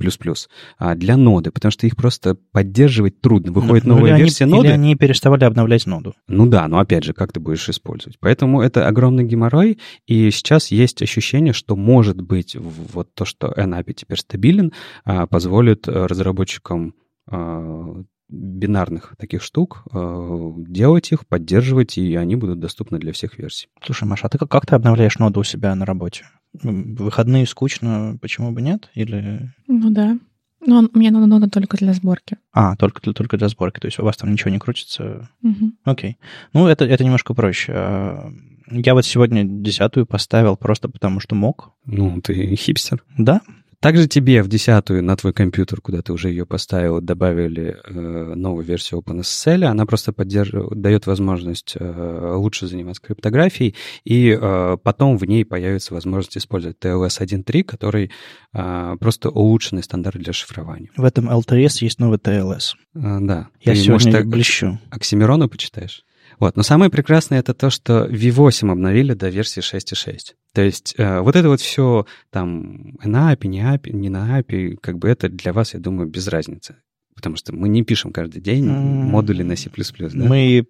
[0.77, 3.51] а для ноды, потому что их просто поддерживать трудно.
[3.51, 4.67] Выходит ну, новая версия они, ноды.
[4.67, 6.13] Или они переставали обновлять ноду.
[6.27, 8.17] Ну да, но опять же, как ты будешь использовать?
[8.19, 13.93] Поэтому это огромный геморрой, и сейчас есть ощущение, что может быть вот то, что NAPI
[13.93, 14.73] теперь стабилен,
[15.05, 16.93] а, позволит э, разработчикам
[17.27, 23.67] а, бинарных таких штук, э, делать их, поддерживать, и они будут доступны для всех версий.
[23.83, 26.25] Слушай, Маша, а ты как ты обновляешь ноду у себя на работе?
[26.61, 28.89] Выходные скучно, почему бы нет?
[28.93, 29.51] Или...
[29.67, 30.17] Ну да.
[30.65, 32.37] Но мне надо нода только для сборки.
[32.53, 33.79] А, только, только для сборки.
[33.79, 35.29] То есть у вас там ничего не крутится?
[35.41, 35.73] Угу.
[35.83, 36.17] Окей.
[36.53, 37.73] Ну, это, это немножко проще.
[37.75, 38.31] А,
[38.71, 41.73] Я вот сегодня десятую поставил просто потому, что мог.
[41.85, 43.03] Ну, ты хипстер.
[43.17, 43.41] Да,
[43.83, 48.63] Также тебе в десятую на твой компьютер, куда ты уже ее поставил, добавили э, новую
[48.63, 49.65] версию OpenSSL.
[49.65, 55.93] Она просто поддерживает, дает возможность э, лучше заниматься криптографией, и э, потом в ней появится
[55.93, 58.09] возможность использовать TLS 1.3, который
[58.53, 60.89] э, просто улучшенный стандарт для шифрования.
[60.95, 62.75] в этом LTS есть новый TLS.
[62.95, 63.47] Э, да.
[63.59, 64.79] Я Ты, сегодня может, так- блещу.
[64.91, 66.05] Оксимирона почитаешь?
[66.39, 66.55] Вот.
[66.55, 70.35] Но самое прекрасное это то, что V8 обновили до версии 6.6.
[70.53, 74.77] То есть э, вот это вот все там на API, не API, не на API,
[74.77, 76.75] как бы это для вас, я думаю, без разницы.
[77.15, 80.09] Потому что мы не пишем каждый день модули на C++, да?
[80.13, 80.65] Мы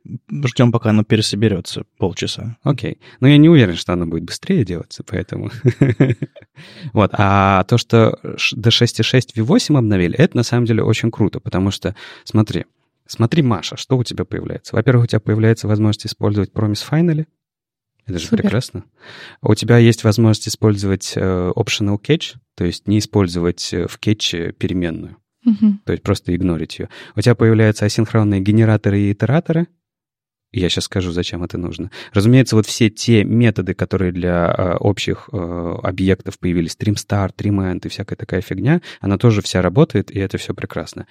[0.45, 2.57] ждем, пока оно пересоберется полчаса.
[2.63, 2.99] Окей.
[3.21, 5.51] Но я не уверен, что оно будет быстрее делаться, поэтому...
[6.93, 7.11] Вот.
[7.13, 8.19] А то, что
[8.51, 12.65] до 6.6 V8 обновили, это на самом деле очень круто, потому что, смотри,
[13.07, 14.75] смотри, Маша, что у тебя появляется?
[14.75, 17.25] Во-первых, у тебя появляется возможность использовать Promise Finally.
[18.05, 18.43] Это же Супер.
[18.43, 18.83] прекрасно.
[19.41, 24.51] У тебя есть возможность использовать э, optional catch, то есть не использовать э, в кетче
[24.51, 25.81] переменную, Мгм.
[25.85, 26.89] то есть просто игнорить ее.
[27.15, 29.67] У тебя появляются асинхронные генераторы и итераторы.
[30.55, 31.89] Я сейчас скажу, зачем это нужно.
[32.13, 35.35] Разумеется, вот все те методы, которые для э, общих э,
[35.81, 40.53] объектов появились, StreamStart, StreamEnd и всякая такая фигня, она тоже вся работает, и это все
[40.53, 41.07] прекрасно.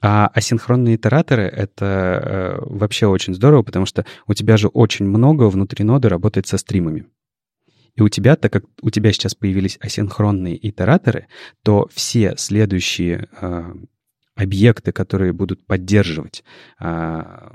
[0.00, 5.48] А асинхронные итераторы— это э, вообще очень здорово, потому что у тебя же очень много
[5.48, 7.06] внутри ноды работает со стримами.
[7.96, 11.26] И у тебя, так как у тебя сейчас появились асинхронные итераторы,
[11.64, 13.74] то все следующие э,
[14.38, 16.44] объекты, которые будут поддерживать
[16.78, 17.52] а,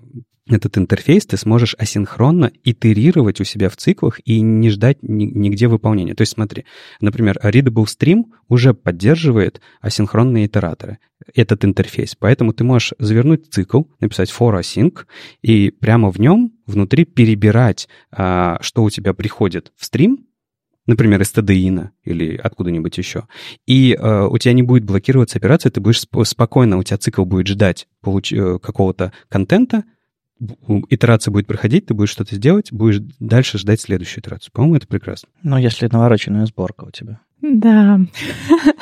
[0.49, 5.67] этот интерфейс, ты сможешь асинхронно итерировать у себя в циклах и не ждать ни- нигде
[5.67, 6.15] выполнения.
[6.15, 6.65] То есть смотри,
[6.99, 10.99] например, Readable Stream уже поддерживает асинхронные итераторы,
[11.33, 12.15] этот интерфейс.
[12.19, 15.05] Поэтому ты можешь завернуть цикл, написать for async,
[15.41, 20.27] и прямо в нем внутри перебирать, а, что у тебя приходит в стрим,
[20.85, 23.27] например, из TDI или откуда-нибудь еще,
[23.65, 27.25] и э, у тебя не будет блокироваться операция, ты будешь сп- спокойно, у тебя цикл
[27.25, 29.83] будет ждать получ- э, какого-то контента,
[30.89, 34.51] итерация будет проходить, ты будешь что-то сделать, будешь дальше ждать следующую итерацию.
[34.51, 35.29] По-моему, это прекрасно.
[35.41, 37.21] Ну, если навороченная сборка у тебя.
[37.43, 37.99] Да.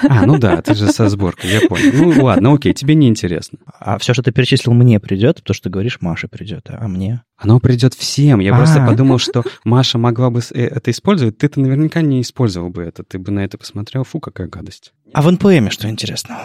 [0.08, 1.92] А, ну да, ты же со сборкой, я понял.
[2.16, 3.58] Ну ладно, окей, тебе не интересно.
[3.80, 7.24] А все, что ты перечислил, мне придет, потому что ты говоришь, Маше придет, а мне?
[7.38, 8.40] Оно придет всем.
[8.40, 8.58] Я А.
[8.58, 11.40] просто подумал, что Маша могла бы э, это использовать.
[11.40, 13.04] Ты-то наверняка не использовал бы это.
[13.04, 14.04] Ты бы на это посмотрел.
[14.04, 14.94] Фу, какая гадость.
[15.12, 16.40] А в NPM что интересного?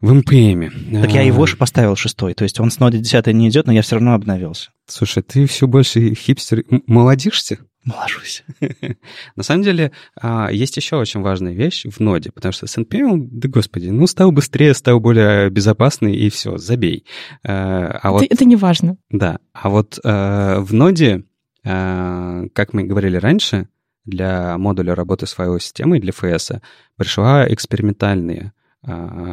[0.00, 1.02] В NPM.
[1.02, 3.66] Так я А, его же поставил шестой, то есть он с ноды 10 не идет,
[3.66, 4.70] но я все равно обновился.
[4.86, 6.64] Слушай, ты все больше хипстер...
[6.86, 7.58] Молодишься?
[7.88, 8.44] Моложусь.
[9.36, 13.28] На самом деле, а, есть еще очень важная вещь в ноде, потому что с NPM,
[13.30, 17.06] да господи, ну, стал быстрее, стал более безопасный, и все, забей.
[17.42, 18.98] Э, А вот Это, это не важно.
[19.08, 21.24] Да, а вот э, в ноде,
[21.64, 23.68] э, как мы говорили раньше,
[24.04, 26.60] для модуля работы с файловой системой, для FS,
[26.96, 28.52] пришла экспериментальная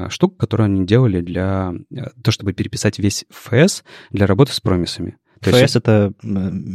[0.10, 5.18] штука, которую они делали для э, то, чтобы переписать весь FS для работы с промисами.
[5.42, 6.28] То FS есть это э,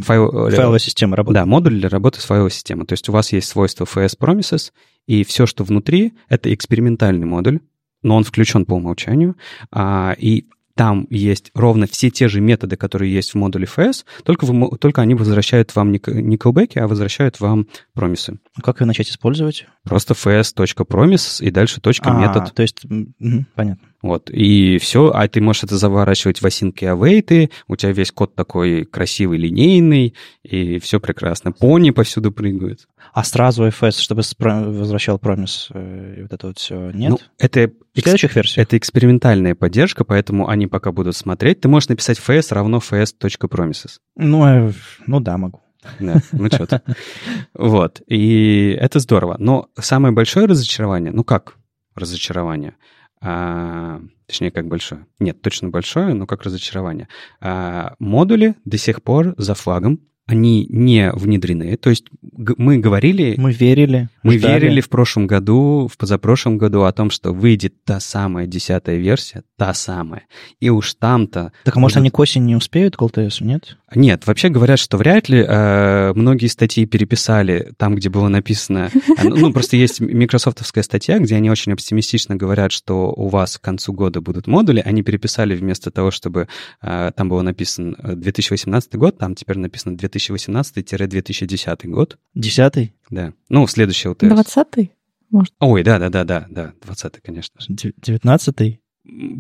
[0.03, 1.43] файл- файловая система работает.
[1.43, 2.87] да, модуль для работы с файловой системой.
[2.87, 4.73] То есть у вас есть свойство FS Promises,
[5.07, 7.61] и все, что внутри, это экспериментальный модуль,
[8.03, 9.37] но он включен по умолчанию,
[9.71, 10.47] а, и
[10.81, 15.03] там есть ровно все те же методы, которые есть в модуле FS, только, вы только
[15.03, 18.39] они возвращают вам не, не callback, а возвращают вам промисы.
[18.63, 19.67] Как ее начать использовать?
[19.85, 22.55] Просто fs.promise и дальше точка А, метод.
[22.55, 23.89] То есть, мгм, понятно.
[24.03, 28.35] Вот, и все, а ты можешь это заворачивать в осинки авейты, у тебя весь код
[28.35, 31.53] такой красивый, линейный, и все прекрасно.
[31.53, 32.89] Пони повсюду прыгают.
[33.13, 37.11] А сразу FS, чтобы возвращал промис э, и вот это вот все, нет?
[37.11, 38.67] Ну, это, в следующих версиях?
[38.67, 41.61] это экспериментальная поддержка, поэтому они пока будут смотреть.
[41.61, 43.99] Ты можешь написать fs равно fs.promises.
[44.17, 44.73] Ну, э,
[45.07, 45.61] ну да, могу.
[45.99, 46.81] Да, ну что ты.
[47.55, 49.37] Вот, и это здорово.
[49.39, 51.57] Но самое большое разочарование, ну как
[51.95, 52.77] разочарование?
[53.23, 55.07] А, точнее, как большое?
[55.19, 57.09] Нет, точно большое, но как разочарование.
[57.41, 61.77] А, модули до сих пор за флагом, они не внедрены.
[61.77, 63.35] То есть мы говорили...
[63.37, 64.09] Мы верили.
[64.23, 64.61] Мы ждали.
[64.61, 69.43] верили в прошлом году, в позапрошлом году о том, что выйдет та самая десятая версия,
[69.57, 70.23] та самая.
[70.61, 71.53] И уж там-то...
[71.65, 73.77] Так а может будут- они к осени не успеют к LTS, нет?
[73.95, 75.45] Нет, вообще говорят, что вряд ли.
[75.47, 78.91] э, многие статьи переписали там, где было написано...
[78.95, 83.59] э, Ну, ну, просто есть микрософтовская статья, где они очень оптимистично говорят, что у вас
[83.59, 84.81] к концу года будут модули.
[84.85, 86.47] Они переписали вместо того, чтобы
[86.83, 89.97] э, там было написано э, 2018 год, там теперь написано
[90.29, 92.19] 2018-2010 год.
[92.35, 92.95] Десятый?
[93.11, 93.33] Да.
[93.49, 94.29] Ну, следующий LTS.
[94.29, 94.93] Двадцатый?
[95.31, 95.55] Может.
[95.61, 97.93] Ой, да-да-да-да, да, 20 конечно же.
[97.99, 98.81] Девятнадцатый?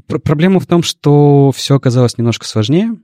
[0.07, 2.97] Пр- Проблема в том, что все оказалось немножко сложнее,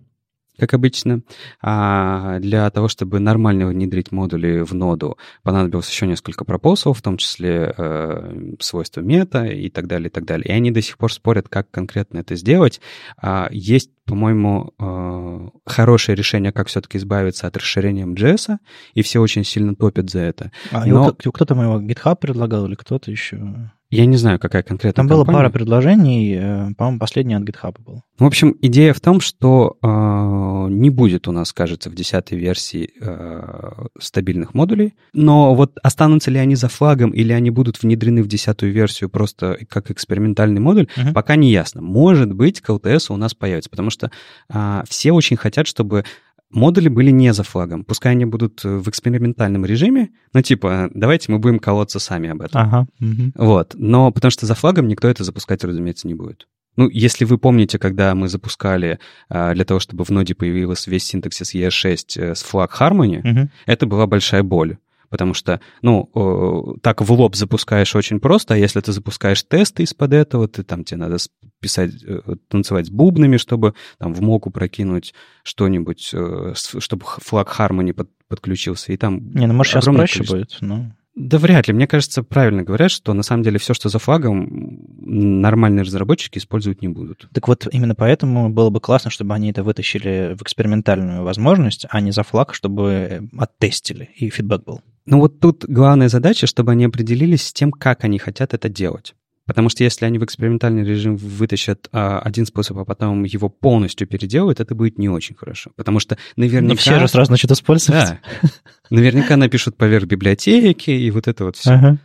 [0.57, 1.23] как обычно.
[1.61, 7.17] А для того, чтобы нормально внедрить модули в ноду, понадобилось еще несколько пропосов, в том
[7.19, 10.47] числе э, свойства мета и так далее, и так далее.
[10.49, 12.81] И они до сих пор спорят, как конкретно это сделать.
[13.19, 18.59] А, есть, по-моему, э, хорошее решение, как все-таки избавиться от расширения MJS,
[18.95, 20.53] и все очень сильно топят за это.
[20.71, 21.13] А Но...
[21.13, 23.71] кто-то моего GitHub предлагал или кто-то еще?
[23.89, 25.25] Я не знаю, какая конкретно Там компания.
[25.25, 28.03] было пара предложений, э, по-моему, последняя от GitHub был.
[28.19, 32.91] В общем, идея в том, что э, не будет у нас, кажется, в десятой версии
[33.01, 38.27] э, стабильных модулей, но вот останутся ли они за флагом или они будут внедрены в
[38.27, 41.13] десятую версию просто как экспериментальный модуль, uh-huh.
[41.13, 41.81] пока не ясно.
[41.81, 46.05] Может быть, к LTS у нас появится, потому что э, все очень хотят, чтобы
[46.51, 47.85] модули были не за флагом.
[47.85, 52.43] Пускай они будут э, в экспериментальном режиме, ну, типа, давайте мы будем колоться сами об
[52.43, 52.61] этом.
[52.61, 52.87] Ага.
[53.01, 53.33] Угу.
[53.35, 53.75] Вот.
[53.77, 56.47] Но потому что за флагом никто это запускать, разумеется, не будет.
[56.77, 58.99] Ну, если вы помните, когда мы запускали
[59.31, 63.51] а, для того, чтобы в ноде появился весь синтаксис ES6 э, с флаг Harmony, угу.
[63.65, 64.77] это была большая боль
[65.09, 70.13] потому что, ну, так в лоб запускаешь очень просто, а если ты запускаешь тесты из-под
[70.13, 71.17] этого, ты там тебе надо
[71.61, 77.93] писать, э, танцевать с бубнами, чтобы там в моку прокинуть что-нибудь, э, чтобы флаг Harmony
[77.93, 79.31] под, подключился, и там...
[79.33, 80.37] Не, ну, может, сейчас проще количество...
[80.37, 80.93] будет, но...
[81.17, 81.73] Да вряд ли.
[81.73, 86.83] Мне кажется, правильно говорят, что на самом деле все, что за флагом, нормальные разработчики использовать
[86.83, 87.27] не будут.
[87.33, 92.03] Так вот, именно поэтому было бы классно, чтобы они это вытащили в экспериментальную возможность, а
[92.03, 94.83] не за флаг, чтобы оттестили, и фидбэк был.
[95.07, 99.15] Ну вот тут главная задача, чтобы они определились с тем, как они хотят это делать.
[99.47, 104.09] Потому что если они в экспериментальный режим вытащат а, один способ, а потом его полностью
[104.09, 105.71] переделают, это будет не очень хорошо.
[105.77, 106.73] Потому что наверняка...
[106.73, 108.19] Не все же сразу начнут использовать.
[108.43, 108.51] Да.
[108.91, 111.71] Наверняка напишут поверх библиотеки и вот это вот все.
[111.71, 111.99] Ага.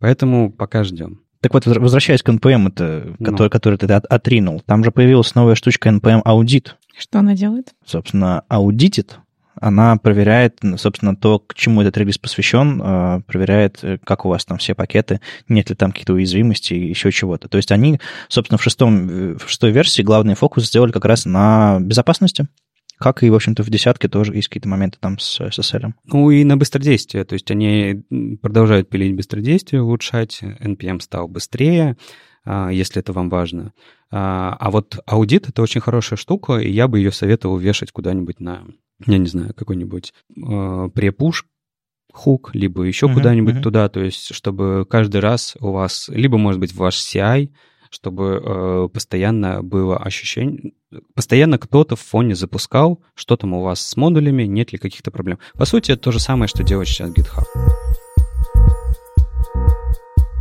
[0.00, 1.20] Поэтому пока ждем.
[1.40, 3.24] Так вот, возвращаясь к NPM, это, ну.
[3.24, 6.72] который, который ты отринул, там же появилась новая штучка NPM Audit.
[6.98, 7.72] Что она делает?
[7.86, 9.20] Собственно, аудитит
[9.60, 14.44] она проверяет, собственно, то, к чему этот релиз посвящен, а, проверяет, э, как у вас
[14.44, 17.48] там все пакеты, нет ли там каких-то уязвимостей, еще чего-то.
[17.48, 21.78] То есть они, собственно, в, шестом, в шестой версии главный фокус сделали как раз на
[21.80, 22.48] безопасности,
[23.00, 25.92] как и, в общем-то, в десятке тоже есть какие-то моменты там с SSL.
[26.04, 28.02] Ну и на быстродействие, то есть они
[28.42, 31.96] продолжают пилить быстродействие, улучшать, NPM стал быстрее,
[32.44, 33.72] а, если это вам важно.
[34.10, 38.38] А, а вот аудит— это очень хорошая штука, и я бы ее советовал вешать куда-нибудь
[38.38, 38.64] на
[39.06, 41.46] я не знаю, какой-нибудь э, препуш
[42.12, 43.62] хук, либо еще uh-huh, куда-нибудь uh-huh.
[43.62, 47.50] туда, то есть чтобы каждый раз у вас, либо, может быть, в ваш CI,
[47.90, 50.72] чтобы э, постоянно было ощущение,
[51.14, 55.38] постоянно кто-то в фоне запускал, что там у вас с модулями, нет ли каких-то проблем.
[55.54, 57.44] По сути, это то же самое, что делает сейчас GitHub.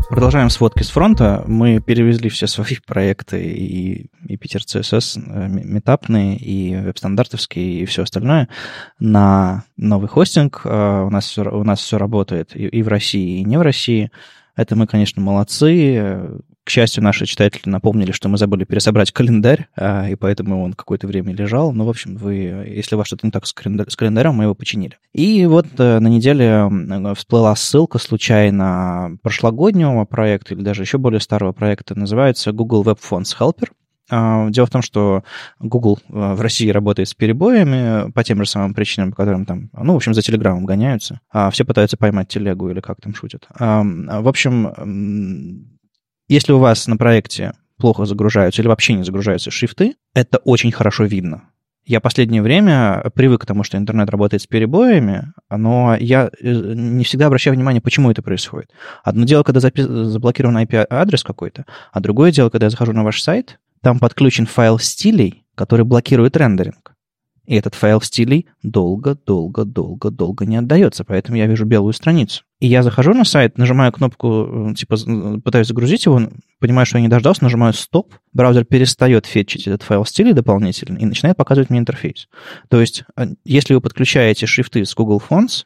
[0.09, 1.43] Продолжаем сводки с фронта.
[1.45, 8.01] Мы перевезли все свои проекты и, и Питер CSS, э, метапные, и веб-стандартовские, и все
[8.01, 8.49] остальное
[8.97, 10.61] на новый хостинг.
[10.65, 13.61] Э, у нас все, у нас все работает и, и в России, и не в
[13.61, 14.09] России.
[14.55, 16.41] Это мы, конечно, молодцы.
[16.69, 21.07] К счастью, наши читатели напомнили, что мы забыли пересобрать календарь, а, и поэтому он какое-то
[21.07, 21.71] время лежал.
[21.71, 22.33] Ну, в общем, вы,
[22.67, 24.99] если у вас что-то не так с, календарем, мы его починили.
[25.11, 26.69] И вот э, на неделе
[27.15, 33.35] всплыла ссылка случайно прошлогоднего проекта, или даже еще более старого проекта, называется Google Web Fonts
[33.39, 33.69] Helper.
[34.11, 35.23] А, дело в том, что
[35.57, 39.71] Google э, в России работает с перебоями по тем же самым причинам, по которым там,
[39.73, 41.19] ну, в общем, за телеграммом гоняются.
[41.31, 43.47] А все пытаются поймать телегу или как там шутят.
[43.57, 45.78] В общем,
[46.29, 51.05] если у вас на проекте плохо загружаются или вообще не загружаются шрифты, это очень хорошо
[51.05, 51.43] видно.
[51.85, 57.03] Я последнее время привык к тому, что интернет работает с перебоями, но я э, не
[57.03, 58.69] всегда обращаю внимание, почему это происходит.
[59.03, 63.23] Одно дело, когда запи- заблокирован IP-адрес какой-то, а другое дело, когда я захожу на ваш
[63.23, 66.93] сайт, там подключен файл стилей, который блокирует рендеринг.
[67.49, 72.43] И этот файл стилей долго-долго-долго-долго не отдается, поэтому я вижу белую страницу.
[72.59, 74.95] И я захожу на сайт, нажимаю кнопку, типа,
[75.43, 80.05] пытаюсь загрузить его, понимаю, что я не дождался, нажимаю стоп, браузер перестает фетчить этот файл
[80.05, 82.27] стилей дополнительно и начинает показывать мне интерфейс.
[82.67, 85.63] То есть, а, если вы подключаете шрифты с Google Fonts,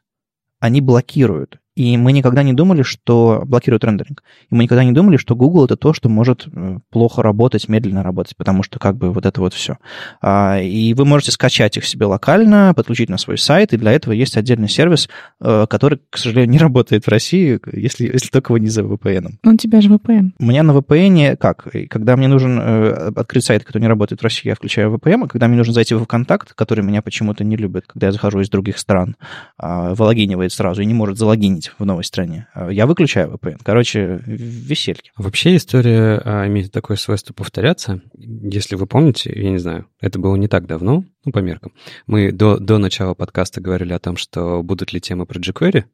[0.61, 4.23] они блокируют и мы никогда не думали, что блокирует рендеринг.
[4.49, 8.03] И мы никогда не думали, что Google это то, что может э, плохо работать, медленно
[8.03, 9.77] работать, потому что как бы вот это вот все.
[10.21, 14.13] А, и вы можете скачать их себе локально, подключить на свой сайт, и для этого
[14.13, 15.09] есть отдельный сервис,
[15.41, 19.38] э, который, к сожалению, не работает в России, если, если только вы не за VPN.
[19.43, 20.31] Ну, у тебя же VPN.
[20.39, 21.67] У меня на VPN как?
[21.89, 25.27] Когда мне нужен э, открыть сайт, который не работает в России, я включаю VPN, а
[25.27, 28.49] когда мне нужно зайти в ВКонтакт, который меня почему-то не любит, когда я захожу из
[28.49, 29.15] других стран,
[29.57, 32.47] а, вылогинивает сразу и не может залогинить звонить в новой стране.
[32.69, 33.60] Я выключаю VPN.
[33.63, 35.12] Короче, веселье.
[35.17, 38.02] Вообще история а, имеет такое свойство повторяться.
[38.15, 41.73] Если вы помните, я не знаю, это было не так давно, ну, по меркам.
[42.08, 45.86] Мы до, до начала подкаста говорили о том, что будут ли темы про jQuery,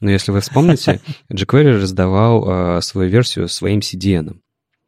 [0.00, 1.00] но если вы вспомните,
[1.32, 4.38] jQuery раздавал э, свою версию своим CDN.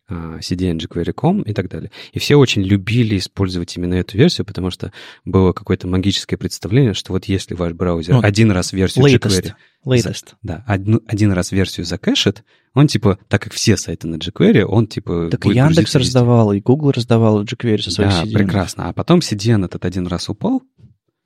[0.08, 1.90] CDN jQuery.com и так далее.
[2.12, 4.92] И все очень любили использовать именно эту версию, потому что
[5.24, 9.54] было какое-то магическое представление, что вот если ваш браузер ну, один раз версию latest, jQuery...
[9.84, 10.34] Latest.
[10.42, 14.86] Да, один, один раз версию закэшит, он типа, так как все сайты на jQuery, он
[14.86, 15.28] типа...
[15.30, 18.34] Так и Яндекс раздавал, и Google раздавал jQuery со своих да, CDN.
[18.34, 18.88] прекрасно.
[18.88, 20.62] А потом CDN этот один раз упал,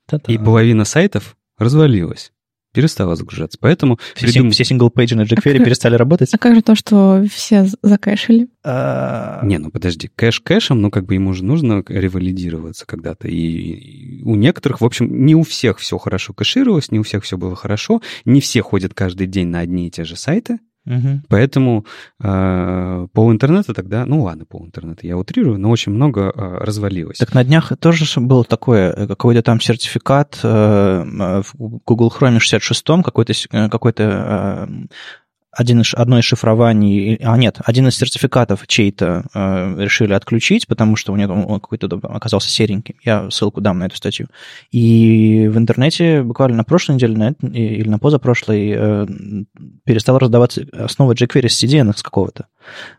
[0.07, 0.31] Та-та.
[0.31, 2.31] и половина сайтов развалилась
[2.71, 3.57] перестала загружаться.
[3.59, 3.99] Поэтому...
[4.15, 4.51] Все, придум...
[4.51, 6.33] все single page и на jQuery а перестали работать?
[6.33, 8.49] А как же то, что все закэшили?
[8.63, 9.41] А...
[9.43, 13.27] Не, ну подожди, кэш кэшем, ну как бы ему же нужно ревалидироваться когда-то.
[13.27, 17.37] И у некоторых, в общем, не у всех все хорошо кэшировалось, не у всех все
[17.37, 21.21] было хорошо, не все ходят каждый день на одни и те же сайты, Угу.
[21.29, 21.85] Поэтому
[22.23, 27.17] э, пол интернета тогда, ну ладно, пол интернета, я утрирую, но очень много э, развалилось.
[27.17, 31.53] Так на днях тоже было такое, э, какой-то там сертификат э, в
[31.85, 33.33] Google Chrome 66, какой-то
[33.69, 34.69] какой-то
[35.51, 40.95] один из, одно из шифрований, а нет, один из сертификатов чей-то э, решили отключить, потому
[40.95, 42.95] что у него он какой-то оказался серенький.
[43.03, 44.27] Я ссылку дам на эту статью.
[44.71, 49.07] И в интернете буквально на прошлой неделе на или на позапрошлой э,
[49.83, 52.45] перестала раздаваться основа jQuery с CDN с какого-то,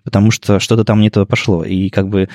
[0.04, 1.64] потому что что-то там не то пошло.
[1.64, 2.28] И как бы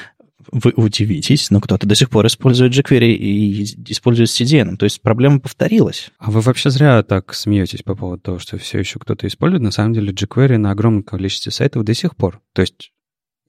[0.51, 4.77] вы удивитесь, но кто-то до сих пор использует jQuery и использует CDN.
[4.77, 6.11] То есть проблема повторилась.
[6.19, 9.63] А вы вообще зря так смеетесь по поводу того, что все еще кто-то использует.
[9.63, 12.41] На самом деле jQuery на огромном количестве сайтов до сих пор.
[12.53, 12.91] То есть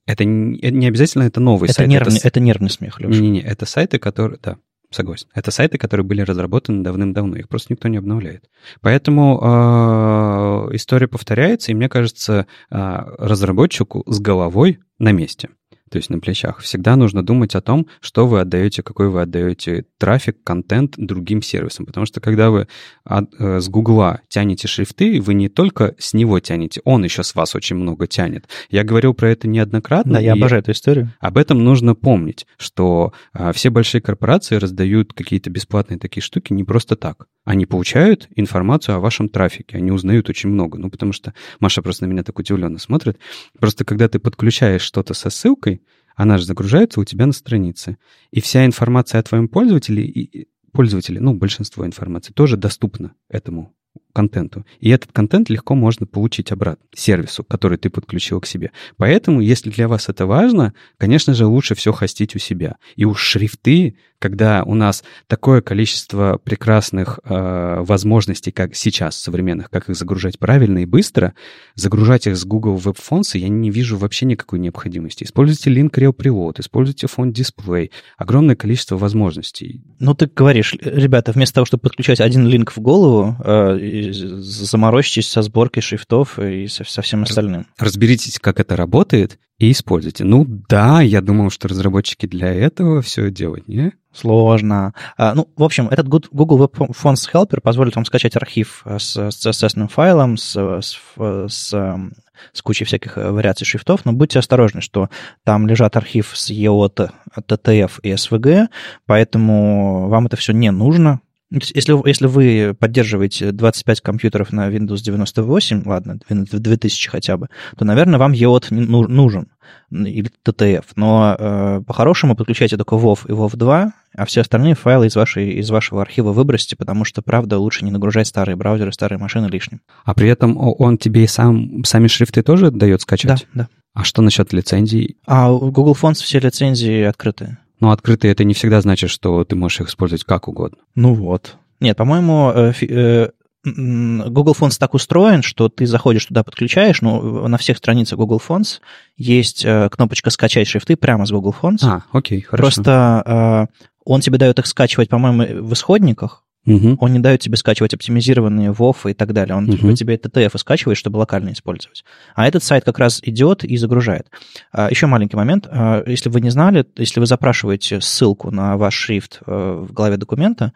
[0.05, 1.89] это не, не обязательно это новый это сайт.
[1.89, 3.11] Нервный, это, это нервный смех, Леша.
[3.11, 4.39] Не-не-не, это сайты, которые...
[4.41, 4.57] Да,
[4.89, 5.27] согласен.
[5.33, 8.49] Это сайты, которые были разработаны давным-давно, их просто никто не обновляет.
[8.81, 12.75] Поэтому э, история повторяется, и мне кажется, э,
[13.19, 15.49] разработчику с головой на месте
[15.89, 16.59] то есть на плечах.
[16.59, 21.85] Всегда нужно думать о том, что вы отдаете, какой вы отдаете трафик, контент другим сервисам.
[21.85, 22.67] Потому что когда вы
[23.03, 27.35] от, э, с Гугла тянете шрифты, вы не только с него тянете, он еще с
[27.35, 28.47] вас очень много тянет.
[28.69, 30.13] Я говорил про это неоднократно.
[30.13, 31.13] Да, я обожаю эту историю.
[31.19, 36.63] Об этом нужно помнить, что э, все большие корпорации раздают какие-то бесплатные такие штуки не
[36.63, 37.27] просто так.
[37.49, 40.77] Они получают информацию о вашем трафике, они узнают очень много.
[40.77, 43.17] Ну, потому что Маша просто на меня так удивленно смотрит.
[43.59, 45.81] Просто когда ты подключаешь что-то со ссылкой,
[46.15, 47.97] она же загружается у тебя на странице.
[48.29, 53.73] И вся информация о твоем пользователе, и пользователе, ну, большинство информации тоже доступна этому
[54.19, 54.65] контенту.
[54.81, 58.71] И этот контент легко можно получить обратно сервису, который ты подключил к себе.
[58.97, 62.75] Поэтому, если для вас это важно, конечно же, лучше все хостить у себя.
[62.97, 69.89] И уж шрифты, когда у нас такое количество прекрасных э, возможностей, как сейчас, современных, как
[69.89, 71.33] их загружать правильно и быстро,
[71.75, 75.23] загружать их с Google Web Fonts я не вижу вообще никакой необходимости.
[75.23, 77.91] Используйте Link Real Preload, используйте фонд Display.
[78.17, 79.81] Огромное количество возможностей.
[79.99, 85.41] Ну, ты говоришь, ребята, вместо того, чтобы подключать один линк в голову, э, заморочьтесь со
[85.41, 87.67] сборкой шрифтов и со, со всем остальным.
[87.77, 90.23] Разберитесь, как это работает, и используйте.
[90.23, 93.91] Ну да, я думал, что разработчики для этого все делают, не?
[94.13, 94.93] Сложно.
[95.17, 99.45] А, ну, в общем, этот Google Web Fonts Helper позволит вам скачать архив с, с
[99.45, 102.13] CSS файлом, с, с, с, эм,
[102.53, 105.09] с кучей всяких э, вариаций шрифтов, но будьте осторожны, что
[105.43, 108.67] там лежат архив с EOT, TTF и SVG,
[109.05, 111.21] поэтому вам это все не нужно.
[111.51, 118.19] Если, если вы поддерживаете 25 компьютеров на Windows 98, ладно, 2000 хотя бы, то, наверное,
[118.19, 119.47] вам EOT нужен,
[119.91, 120.85] или TTF.
[120.95, 125.53] Но э, по-хорошему подключайте только WoW и WoW 2, а все остальные файлы из, вашей,
[125.53, 129.81] из вашего архива выбросьте, потому что, правда, лучше не нагружать старые браузеры, старые машины лишним.
[130.03, 133.47] А при этом он тебе и сам, сами шрифты тоже дает скачать?
[133.53, 133.69] Да, да.
[133.95, 135.17] А что насчет лицензий?
[135.25, 137.57] А у Google Fonts все лицензии открытые.
[137.79, 140.77] Но открытые это не всегда значит, что ты можешь их использовать как угодно.
[140.95, 141.57] Ну вот.
[141.79, 143.29] Нет, по-моему, э, э,
[143.63, 148.79] Google Fonts так устроен, что ты заходишь туда, подключаешь, но на всех страницах Google Fonts
[149.15, 151.79] есть э, кнопочка «Скачать шрифты» прямо с Google Fonts.
[151.83, 152.63] А, окей, хорошо.
[152.63, 153.67] Просто
[154.05, 156.97] он тебе дает их скачивать, по-моему, в исходниках, Угу.
[156.99, 159.55] Он не дает тебе скачивать оптимизированные WoW и так далее.
[159.55, 159.93] Он угу.
[159.93, 162.03] тебе TTF скачивает, чтобы локально использовать.
[162.35, 164.27] А этот сайт как раз идет и загружает.
[164.71, 165.67] А, еще маленький момент.
[165.69, 170.17] А, если вы не знали, если вы запрашиваете ссылку на ваш шрифт э, в главе
[170.17, 170.73] документа,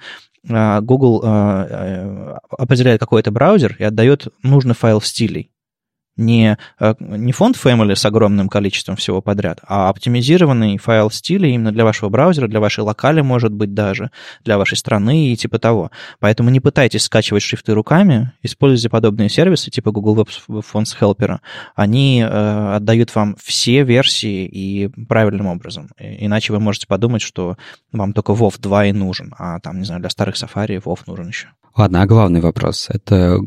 [0.50, 5.53] а, Google э, определяет какой-то браузер и отдает нужный файл стилей.
[6.16, 11.72] Не, э, не фонд Family с огромным количеством всего подряд, а оптимизированный файл стиля именно
[11.72, 14.12] для вашего браузера, для вашей локали, может быть, даже,
[14.44, 15.92] для вашей страны и типа того.
[16.20, 20.30] Поэтому не пытайтесь скачивать шрифты руками, используйте подобные сервисы типа Google Web
[20.72, 21.40] Fonts Helper.
[21.76, 25.90] Они э, отдают вам все версии и правильным образом.
[25.98, 27.58] Иначе вы можете подумать, что
[27.92, 31.28] вам только WoW 2 и нужен, а там, не знаю, для старых Safari WoW нужен
[31.28, 31.48] еще.
[31.76, 32.88] Ладно, а главный вопрос.
[32.90, 33.40] Это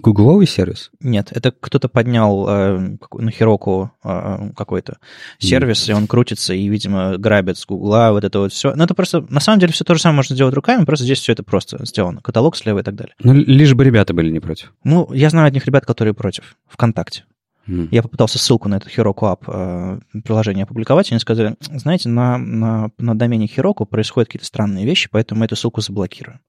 [0.00, 0.90] Гугловый сервис?
[1.00, 4.98] Нет, это кто-то поднял э, на Хироку э, какой-то
[5.38, 5.90] сервис, mm.
[5.90, 8.74] и он крутится и, видимо, грабит с Гугла, вот это вот все.
[8.74, 11.20] Но это просто, на самом деле, все то же самое можно сделать руками, просто здесь
[11.20, 12.20] все это просто сделано.
[12.20, 13.14] Каталог слева и так далее.
[13.22, 14.72] Ну, лишь бы ребята были не против.
[14.84, 16.56] Ну, я знаю одних ребят, которые против.
[16.68, 17.24] ВКонтакте.
[17.68, 17.88] Mm.
[17.90, 22.38] Я попытался ссылку на это Heroku App э, приложение опубликовать, и они сказали, знаете, на,
[22.38, 26.40] на, на домене Heroku происходят какие-то странные вещи, поэтому мы эту ссылку заблокируем.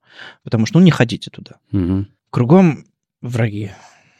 [0.42, 1.56] Потому что, ну, не ходите туда.
[1.72, 2.06] Mm-hmm.
[2.30, 2.86] Кругом
[3.22, 3.70] враги.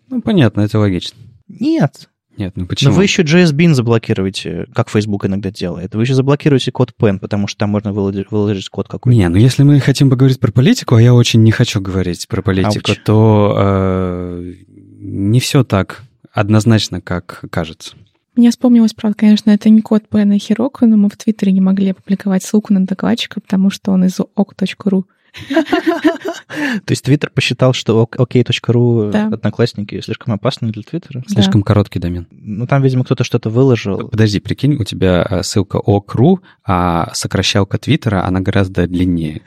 [0.09, 1.19] Ну, понятно, это логично.
[1.49, 2.09] Нет.
[2.37, 2.91] Нет, ну почему?
[2.91, 5.95] Но вы еще JSBin заблокируете, как Facebook иногда делает.
[5.95, 9.17] Вы еще заблокируете код PEN, потому что там можно выложить, выложить код какой-то.
[9.17, 12.41] Не, ну если мы хотим поговорить про политику, а я очень не хочу говорить про
[12.41, 13.01] политику, Ауч.
[13.05, 14.55] то э,
[14.99, 17.97] не все так однозначно, как кажется.
[18.35, 21.91] Мне вспомнилось, правда, конечно, это не код и Heroku, но мы в Твиттере не могли
[21.91, 25.05] опубликовать ссылку на докладчика, потому что он из ok.ru.
[26.85, 29.29] То есть Твиттер посчитал, что ok.ru да.
[29.29, 31.23] одноклассники слишком опасны для Твиттера?
[31.27, 31.67] Слишком да.
[31.67, 32.27] короткий домен.
[32.31, 34.09] Ну, там, видимо, кто-то что-то выложил.
[34.09, 39.43] Подожди, прикинь, у тебя э, ссылка ok.ru, а сокращалка Твиттера, она гораздо длиннее.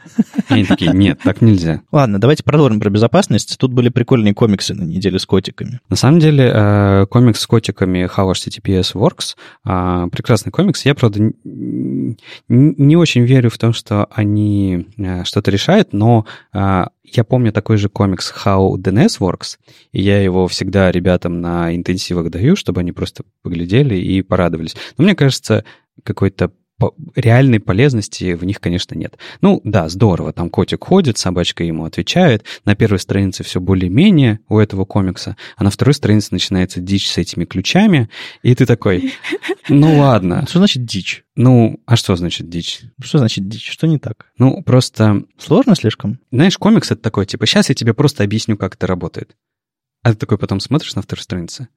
[0.49, 1.81] И они такие, нет, так нельзя.
[1.91, 3.57] Ладно, давайте продолжим про безопасность.
[3.59, 5.79] Тут были прикольные комиксы на неделе с котиками.
[5.89, 10.83] На самом деле, э, комикс с котиками How HTTPS Works э, прекрасный комикс.
[10.86, 11.31] Я, правда,
[12.47, 14.88] не очень верю в том, что они
[15.23, 19.57] что-то решают, мешает, но а, я помню такой же комикс How DNS Works,
[19.91, 24.76] и я его всегда ребятам на интенсивах даю, чтобы они просто поглядели и порадовались.
[24.97, 25.63] Но мне кажется,
[26.03, 26.51] какой-то
[27.15, 29.17] реальной полезности в них, конечно, нет.
[29.41, 32.43] Ну, да, здорово, там котик ходит, собачка ему отвечает.
[32.65, 37.17] На первой странице все более-менее у этого комикса, а на второй странице начинается дичь с
[37.17, 38.09] этими ключами,
[38.43, 39.13] и ты такой,
[39.69, 40.45] ну ладно.
[40.47, 41.23] Что значит дичь?
[41.36, 42.82] Ну, а что значит дичь?
[43.01, 43.69] Что значит дичь?
[43.69, 44.28] Что не так?
[44.38, 45.23] Ну, просто...
[45.38, 46.19] Сложно слишком?
[46.32, 49.36] Знаешь, комикс это такой, типа, сейчас я тебе просто объясню, как это работает.
[50.03, 51.67] А ты такой потом смотришь на второй странице.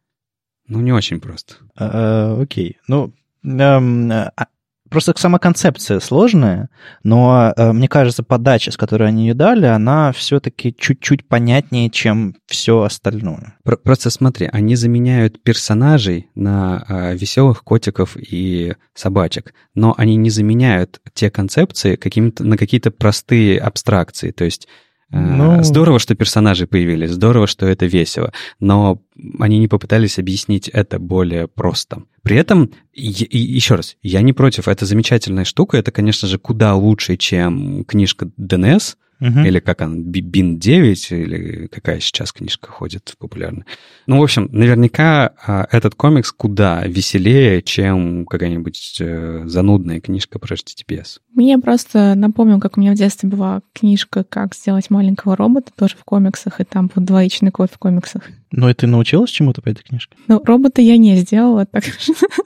[0.66, 1.54] Ну, не очень просто.
[1.74, 2.76] А, а, окей.
[2.86, 4.48] Ну, эм, а,
[4.90, 6.68] Просто сама концепция сложная,
[7.02, 12.36] но э, мне кажется, подача, с которой они ее дали, она все-таки чуть-чуть понятнее, чем
[12.46, 13.54] все остальное.
[13.84, 21.00] Просто смотри, они заменяют персонажей на э, веселых котиков и собачек, но они не заменяют
[21.14, 24.30] те концепции какими-то, на какие-то простые абстракции.
[24.30, 24.68] То есть
[25.10, 25.62] ну...
[25.62, 29.00] Здорово, что персонажи появились, здорово, что это весело, но
[29.38, 32.02] они не попытались объяснить это более просто.
[32.22, 36.38] При этом, и, и, еще раз, я не против, это замечательная штука, это, конечно же,
[36.38, 39.40] куда лучше, чем книжка DNS, Угу.
[39.40, 43.66] Или как она, Бин 9, или какая сейчас книжка ходит популярная.
[44.06, 50.54] Ну, в общем, наверняка а, этот комикс куда веселее, чем какая-нибудь э, занудная книжка про
[50.54, 51.18] HTTPS.
[51.34, 55.96] Мне просто напомнил, как у меня в детстве была книжка «Как сделать маленького робота», тоже
[55.96, 58.22] в комиксах, и там вот двоичный код в комиксах.
[58.50, 60.16] Ну, и ты научилась чему-то по этой книжке?
[60.26, 61.84] Ну, робота я не сделала, так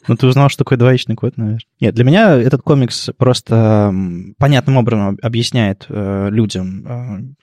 [0.08, 1.60] Ну, ты узнал, что такое двоичный код, наверное.
[1.80, 3.94] Нет, для меня этот комикс просто
[4.38, 7.41] понятным образом объясняет э, людям, э,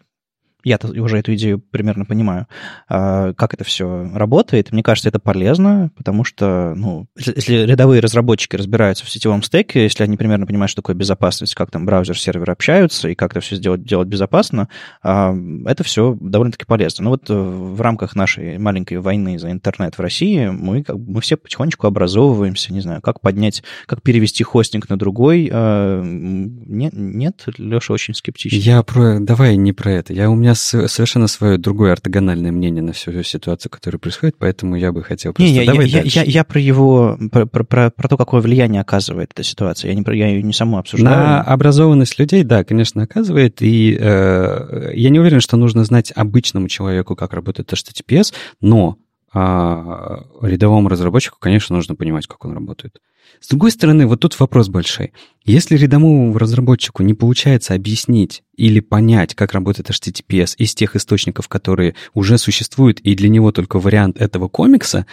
[0.64, 2.48] я уже эту идею примерно понимаю,
[2.88, 4.72] а, как это все работает.
[4.72, 10.04] Мне кажется, это полезно, потому что, ну, если рядовые разработчики разбираются в сетевом стеке, если
[10.04, 13.56] они примерно понимают, что такое безопасность, как там браузер, сервер общаются и как это все
[13.56, 14.68] сделать, делать безопасно,
[15.02, 15.34] а,
[15.66, 17.06] это все довольно-таки полезно.
[17.06, 21.38] Ну вот э, в рамках нашей маленькой войны за интернет в России мы, мы все
[21.38, 25.50] потихонечку образовываемся, не знаю, как поднять, как перевести хостинг на другой.
[25.52, 28.58] А, нет, нет Леша очень скептичен.
[28.58, 29.20] Я про...
[29.20, 30.14] Давай не про это.
[30.14, 34.76] Я у меня меня совершенно свое другое ортогональное мнение на всю ситуацию, которая происходит, поэтому
[34.76, 35.52] я бы хотел просто...
[35.52, 38.82] Не, я, Давай я, я, я про его, про, про, про, про то, какое влияние
[38.82, 39.92] оказывает эта ситуация.
[39.92, 41.16] Я, не, я ее не саму обсуждаю.
[41.16, 46.68] На образованность людей, да, конечно, оказывает, и э, я не уверен, что нужно знать обычному
[46.68, 48.98] человеку, как работает HTTPS, но
[49.34, 53.00] а рядовому разработчику, конечно, нужно понимать, как он работает.
[53.40, 55.14] С другой стороны, вот тут вопрос большой.
[55.46, 61.96] Если рядовому разработчику не получается объяснить или понять, как работает HTTPS из тех источников, которые
[62.14, 65.06] уже существуют, и для него только вариант этого комикса,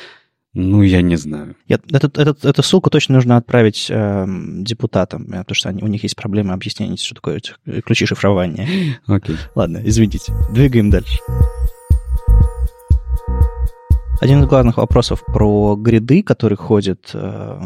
[0.54, 1.54] ну, я не знаю.
[1.68, 4.26] Я, этот, этот, эту ссылку точно нужно отправить э,
[4.62, 7.42] депутатам, потому что они, у них есть проблемы объяснения, что такое
[7.84, 8.66] ключи шифрования.
[9.06, 9.36] Окей.
[9.54, 10.32] Ладно, извините.
[10.50, 11.18] Двигаем дальше.
[14.20, 17.60] Один из главных вопросов про гриды, который ходит э,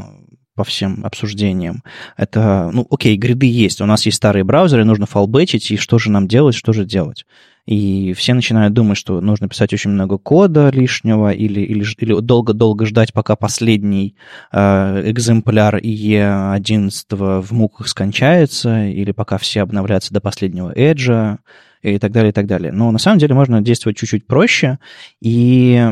[0.57, 1.85] по всем обсуждениям,
[2.17, 6.11] это, ну, окей, гриды есть, у нас есть старые браузеры, нужно фалбэчить, и что же
[6.11, 7.25] нам делать, что же делать?
[7.67, 12.85] И все начинают думать, что нужно писать очень много кода лишнего или, или, или долго-долго
[12.85, 14.17] ждать, пока последний
[14.51, 21.39] э, экземпляр IE11 в муках скончается, или пока все обновляются до последнего эджа
[21.83, 22.73] и так далее, и так далее.
[22.73, 24.79] Но на самом деле можно действовать чуть-чуть проще
[25.21, 25.83] и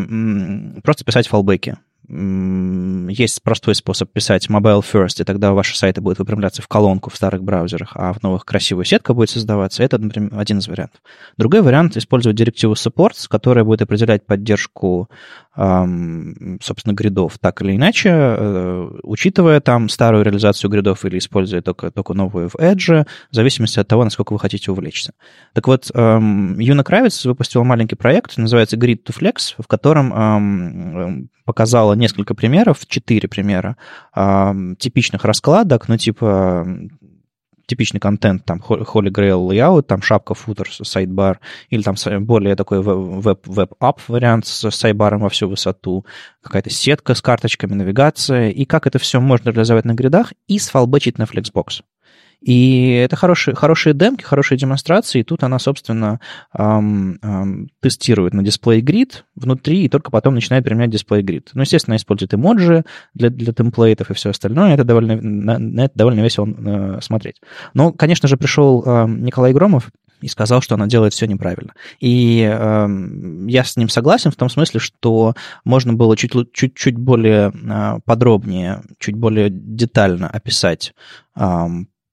[0.83, 1.77] просто писать фалбеки
[2.09, 7.17] есть простой способ писать mobile first, и тогда ваши сайты будут выпрямляться в колонку в
[7.17, 9.83] старых браузерах, а в новых красивая сетка будет создаваться.
[9.83, 11.01] Это, например, один из вариантов.
[11.37, 15.11] Другой вариант— использовать директиву supports, которая будет определять поддержку,
[15.55, 22.15] собственно, гридов так или иначе, э, учитывая там старую реализацию гридов или используя только, только
[22.15, 25.15] новую в Edge, в зависимости от того, насколько вы хотите увлечься.
[25.55, 32.35] Так вот, Юна Кравец выпустила маленький проект, называется Grid to Flex, в котором показала несколько
[32.35, 33.77] примеров, четыре примера
[34.79, 36.67] типичных раскладок, ну, типа
[37.67, 41.39] типичный контент, там, Holy Grail layout, там шапка, футер, сайдбар,
[41.69, 46.07] или там более такой web app вариант с сайдбаром во всю высоту,
[46.43, 50.64] какая-то сетка с карточками, навигация, и как это все можно реализовать на гридах и с
[50.64, 51.83] fallback ить на Flexbox.
[52.41, 55.21] И это хорошие, хорошие демки, хорошие демонстрации.
[55.21, 56.21] И тут она, собственно,
[56.57, 61.51] эм, эм, тестирует на дисплей грид внутри, и только потом начинает применять дисплей грид.
[61.55, 62.85] Ну, естественно, использует эмоджи
[63.15, 64.75] для, для темплейтов и все остальное.
[64.75, 67.41] Это довольно, на, на это довольно весело э, смотреть.
[67.75, 71.75] Но, конечно же, пришел э, Николай Громов, и сказал, что она делает все неправильно.
[72.01, 72.89] И э,
[73.47, 75.35] я с ним согласен в том смысле, что
[75.65, 80.93] можно было чуть, чуть, чуть более э, подробнее, чуть более детально описать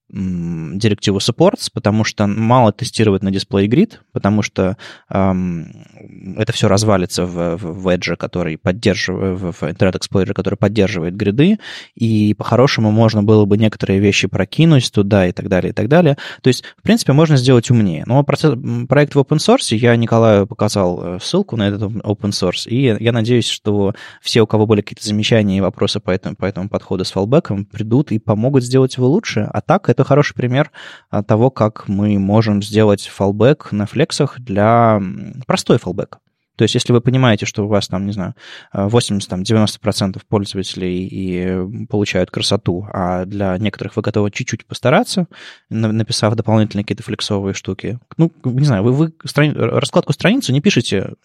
[0.10, 4.78] директиву supports, потому что мало тестировать на дисплей grid, потому что
[5.10, 11.58] эм, это все развалится в, в Edge, который поддерживает, в Internet Explorer, который поддерживает гриды,
[11.96, 16.18] и по-хорошему можно было бы некоторые вещи прокинуть туда и так далее, и так далее.
[16.42, 18.04] То есть, в принципе, можно сделать умнее.
[18.06, 18.54] Но процесс,
[18.88, 23.12] проект в open source, я Николаю показал э, ссылку на этот open source, и я
[23.12, 27.06] надеюсь, что все, у кого были какие-то замечания и вопросы по этому, по этому подходу
[27.06, 29.50] с фалбеком, придут и помогут сделать его лучше.
[29.52, 30.72] А так, это хороший пример
[31.10, 35.02] а, того, как мы можем сделать фалбэк на флексах для
[35.48, 36.20] простой фалбэк.
[36.56, 38.34] То есть, если вы понимаете, что у вас там, не знаю,
[38.74, 45.28] 80-90% пользователей и получают красоту, а для некоторых вы готовы чуть-чуть постараться,
[45.70, 48.00] написав дополнительные какие-то флексовые штуки.
[48.18, 49.52] Ну, не знаю, вы, вы страни...
[49.54, 51.16] раскладку страницу не пишете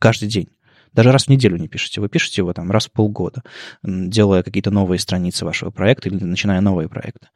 [0.00, 0.48] каждый день.
[0.94, 3.42] Даже раз в неделю не пишете, вы пишете его там раз в полгода,
[3.82, 7.28] делая какие-то новые страницы вашего проекта или начиная новые проекты.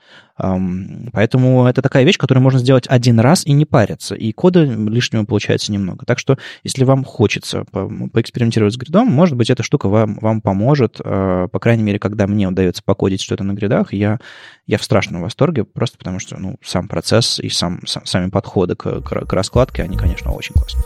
[1.13, 5.25] Поэтому это такая вещь, которую можно сделать один раз и не париться, и кода лишнего
[5.25, 6.07] получается немного.
[6.07, 10.41] Так что, если вам хочется по поэкспериментировать с гридом, может быть, эта штука вам, вам
[10.41, 14.21] поможет, а, по крайней мере, когда мне удается покодить что-то на гридах, я,
[14.67, 18.77] я в страшном восторге, просто потому что ну, сам процесс и сам, сам, сами подходы
[18.77, 20.85] к, к, к раскладке, они, конечно, очень классные.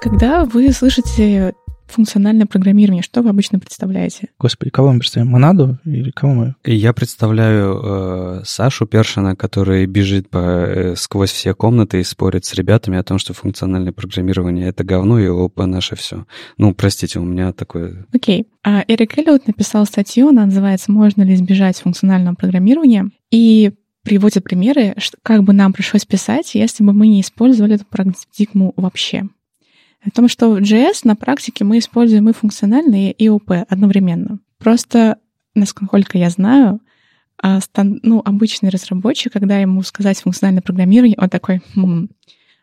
[0.00, 1.54] Когда вы слышите
[1.86, 4.28] функциональное программирование, что вы обычно представляете?
[4.38, 5.30] Господи, кого мы представляем?
[5.30, 6.54] Монаду или кого мы?
[6.64, 12.54] Я представляю э, Сашу Першина, который бежит по, э, сквозь все комнаты и спорит с
[12.54, 16.24] ребятами о том, что функциональное программирование— это говно, и ОП наше все.
[16.56, 18.06] Ну, простите, у меня такое...
[18.14, 18.42] Окей.
[18.42, 18.46] Okay.
[18.62, 23.72] А Эрик Эллиот написал статью, она называется «Можно ли избежать функционального программирования?» И
[24.02, 29.24] приводит примеры, как бы нам пришлось писать, если бы мы не использовали эту парадигму вообще.
[30.04, 34.38] О том, что в JS на практике мы используем и функциональные, и ОП одновременно.
[34.58, 35.18] Просто,
[35.54, 36.80] насколько я знаю,
[37.42, 37.60] а,
[38.02, 42.10] ну, обычный разработчик, когда ему сказать функциональное программирование, он такой, м-м,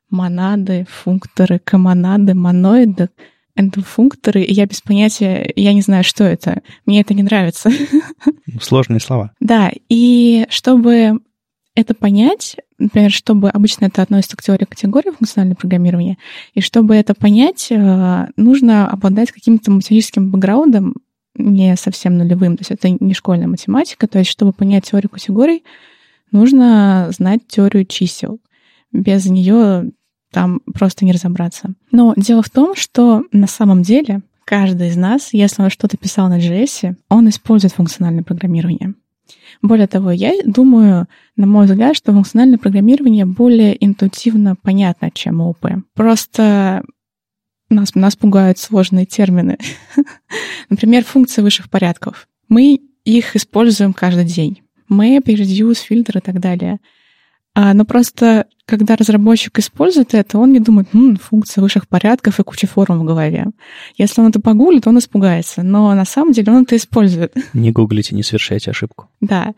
[0.09, 3.09] монады, функторы, комонады, моноиды,
[3.55, 6.61] это функторы, и я без понятия, я не знаю, что это.
[6.85, 7.71] Мне это не нравится.
[8.61, 9.31] Сложные слова.
[9.39, 11.19] Да, и чтобы
[11.77, 16.17] это понять, например, чтобы обычно это относится к теории категории функционального программирования,
[16.55, 20.95] и чтобы это понять, э, нужно обладать каким-то математическим бэкграундом,
[21.35, 25.63] не совсем нулевым, то есть это не школьная математика, то есть чтобы понять теорию категорий,
[26.31, 28.39] нужно знать теорию чисел.
[28.91, 29.91] Без нее
[30.31, 31.75] там просто не разобраться.
[31.91, 36.27] Но дело в том, что на самом деле каждый из нас, если он что-то писал
[36.27, 38.95] на JS, он использует функциональное программирование.
[39.61, 45.67] Более того, я думаю, на мой взгляд, что функциональное программирование более интуитивно понятно, чем ООП.
[45.93, 46.83] Просто
[47.69, 49.57] нас, нас пугают сложные термины.
[50.69, 52.27] Например, функции высших порядков.
[52.47, 54.61] Мы их используем каждый день.
[54.89, 56.79] Map, reduce, фильтр и так далее.
[57.59, 62.43] А, но просто, когда разработчик использует это, он не думает, М, функция высших порядков и
[62.43, 63.47] куча форм в голове.
[63.97, 65.63] Если он это погуглит, он испугается.
[65.63, 67.33] Но на самом деле он это использует.
[67.53, 69.09] Не гуглите, не совершайте ошибку.
[69.21, 69.55] Да.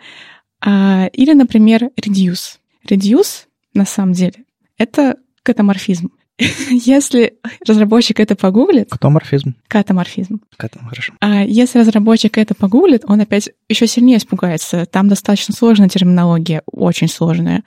[0.62, 2.60] А, или, например, reduce.
[2.90, 4.46] Reduce, на самом деле,
[4.78, 6.10] это катаморфизм.
[6.70, 7.34] Если
[7.68, 8.90] разработчик это погуглит...
[8.90, 9.56] Катаморфизм.
[9.68, 10.40] Катаморфизм.
[10.56, 11.14] Катам, хорошо.
[11.20, 14.86] А если разработчик это погуглит, он опять еще сильнее испугается.
[14.86, 17.64] Там достаточно сложная терминология, очень сложная.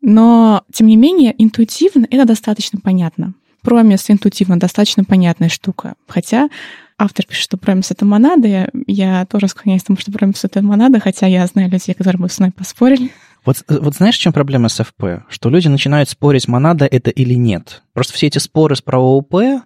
[0.00, 3.34] Но, тем не менее, интуитивно это достаточно понятно.
[3.62, 5.94] Промис интуитивно достаточно понятная штука.
[6.08, 6.48] Хотя
[6.98, 8.70] автор пишет, что промис— это монада.
[8.86, 12.28] Я тоже склоняюсь к тому, что промис— это монада, хотя я знаю людей, которые бы
[12.30, 13.10] с мной поспорили.
[13.46, 15.22] Вот, вот знаешь, в чем проблема с FP?
[15.28, 17.82] Что люди начинают спорить, монада это или нет.
[17.94, 19.60] Просто все эти споры про ООП, Э,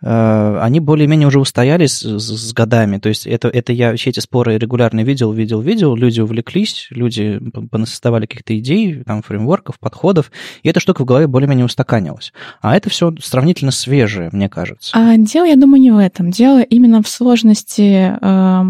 [0.00, 2.98] они более-менее уже устоялись с, с годами.
[2.98, 5.96] То есть это, это я все эти споры регулярно видел, видел, видел.
[5.96, 7.40] Люди увлеклись, люди
[7.70, 10.30] понасоздавали каких-то идей, там, фреймворков, подходов,
[10.62, 12.32] и эта штука в голове более-менее устаканилась.
[12.60, 14.92] А это все сравнительно свежее, мне кажется.
[14.94, 16.30] А дело, я думаю, не в этом.
[16.30, 18.62] Дело именно в сложности, э,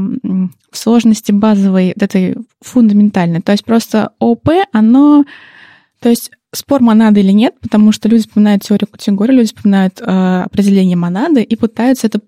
[0.70, 3.43] в сложности базовой, этой фундаментальной.
[3.43, 5.24] То есть просто ОП, оно...
[6.01, 10.42] То есть спор монады или нет, потому что люди вспоминают теорию категории, люди вспоминают э,
[10.44, 12.20] определение монады и пытаются это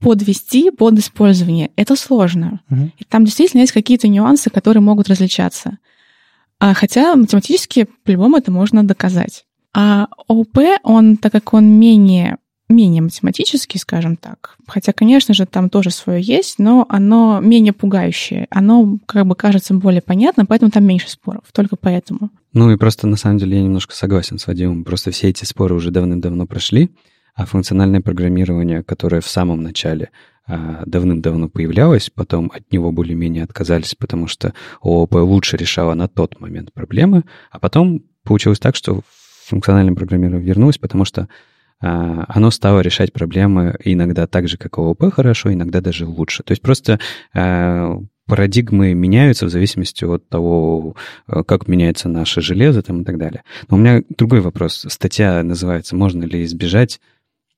[0.00, 1.70] подвести под использование.
[1.76, 2.60] Это сложно.
[2.70, 2.90] Угу.
[2.98, 5.78] И там действительно есть какие-то нюансы, которые могут различаться.
[6.58, 9.44] А, хотя математически по-любому это можно доказать.
[9.74, 12.38] А ОП, он, так как он менее
[12.68, 14.56] менее математический, скажем так.
[14.66, 18.46] Хотя, конечно же, там тоже свое есть, но оно менее пугающее.
[18.48, 21.44] Оно как бы кажется более понятным, поэтому там меньше споров.
[21.52, 22.30] Только поэтому.
[22.52, 24.84] Ну и просто на самом деле я немножко согласен с Вадимом.
[24.84, 26.90] Просто все эти споры уже давным-давно прошли,
[27.34, 30.10] а функциональное программирование, которое в самом начале
[30.46, 36.40] а, давным-давно появлялось, потом от него более-менее отказались, потому что ООП лучше решало на тот
[36.40, 39.00] момент проблемы, а потом получилось так, что
[39.46, 41.28] функциональное программирование вернулось, потому что
[41.80, 46.42] а, оно стало решать проблемы иногда так же, как ООП хорошо, иногда даже лучше.
[46.42, 47.00] То есть просто
[47.34, 50.96] а, парадигмы меняются в зависимости от того,
[51.26, 53.42] а, как меняется наше железо там, и так далее.
[53.68, 54.84] Но у меня другой вопрос.
[54.88, 57.00] Статья называется «Можно ли избежать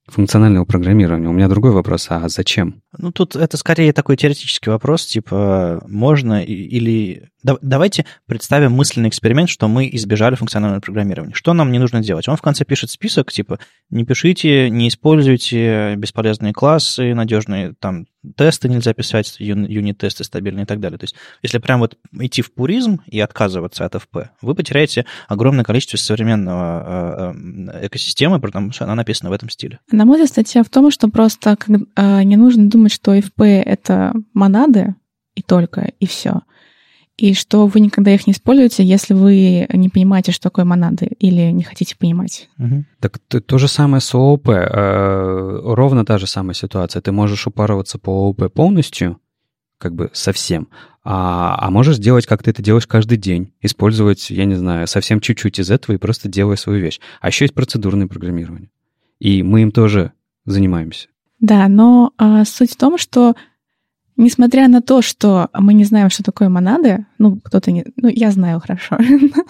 [0.07, 1.29] функционального программирования.
[1.29, 2.83] У меня другой вопрос, а зачем?
[2.99, 7.28] Ну, тут это скорее такой теоретический вопрос, типа, можно или...
[7.42, 11.34] Давайте представим мысленный эксперимент, что мы избежали функционального программирования.
[11.34, 12.26] Что нам не нужно делать?
[12.28, 13.59] Он в конце пишет список, типа,
[13.90, 20.80] не пишите, не используйте бесполезные классы, надежные там тесты нельзя писать, юнит-тесты стабильные и так
[20.80, 20.99] далее.
[20.99, 25.64] То есть, если прям вот идти в пуризм и отказываться от FP, вы потеряете огромное
[25.64, 29.78] количество современного э, э, экосистемы, потому что она написана в этом стиле.
[29.90, 34.14] На мой взгляд, статья в том, что просто э, не нужно думать, что FP— это
[34.32, 34.95] монады
[35.35, 36.43] и только, и все
[37.16, 41.53] и что вы никогда их не используете, если вы не понимаете, что такое монады, или
[41.53, 42.49] не хотите понимать.
[42.59, 42.85] Угу.
[43.01, 44.49] Так то, то же самое с ООП.
[44.49, 47.01] Э, ровно та же самая ситуация.
[47.03, 49.20] Ты можешь упарываться по ООП полностью,
[49.78, 50.68] как бы совсем,
[51.05, 53.53] а, а можешь делать, как ты это делаешь каждый день.
[53.61, 56.99] Использовать, я не знаю, совсем чуть-чуть из этого и просто делай свою вещь.
[57.20, 58.70] А еще есть процедурное программирование.
[59.20, 60.12] И мы им тоже
[60.47, 61.09] занимаемся.
[61.45, 63.34] Да, но а, суть в том, что
[64.16, 67.84] Несмотря на то, что мы не знаем, что такое монады, ну, кто-то не...
[67.97, 68.97] Ну, я знаю хорошо.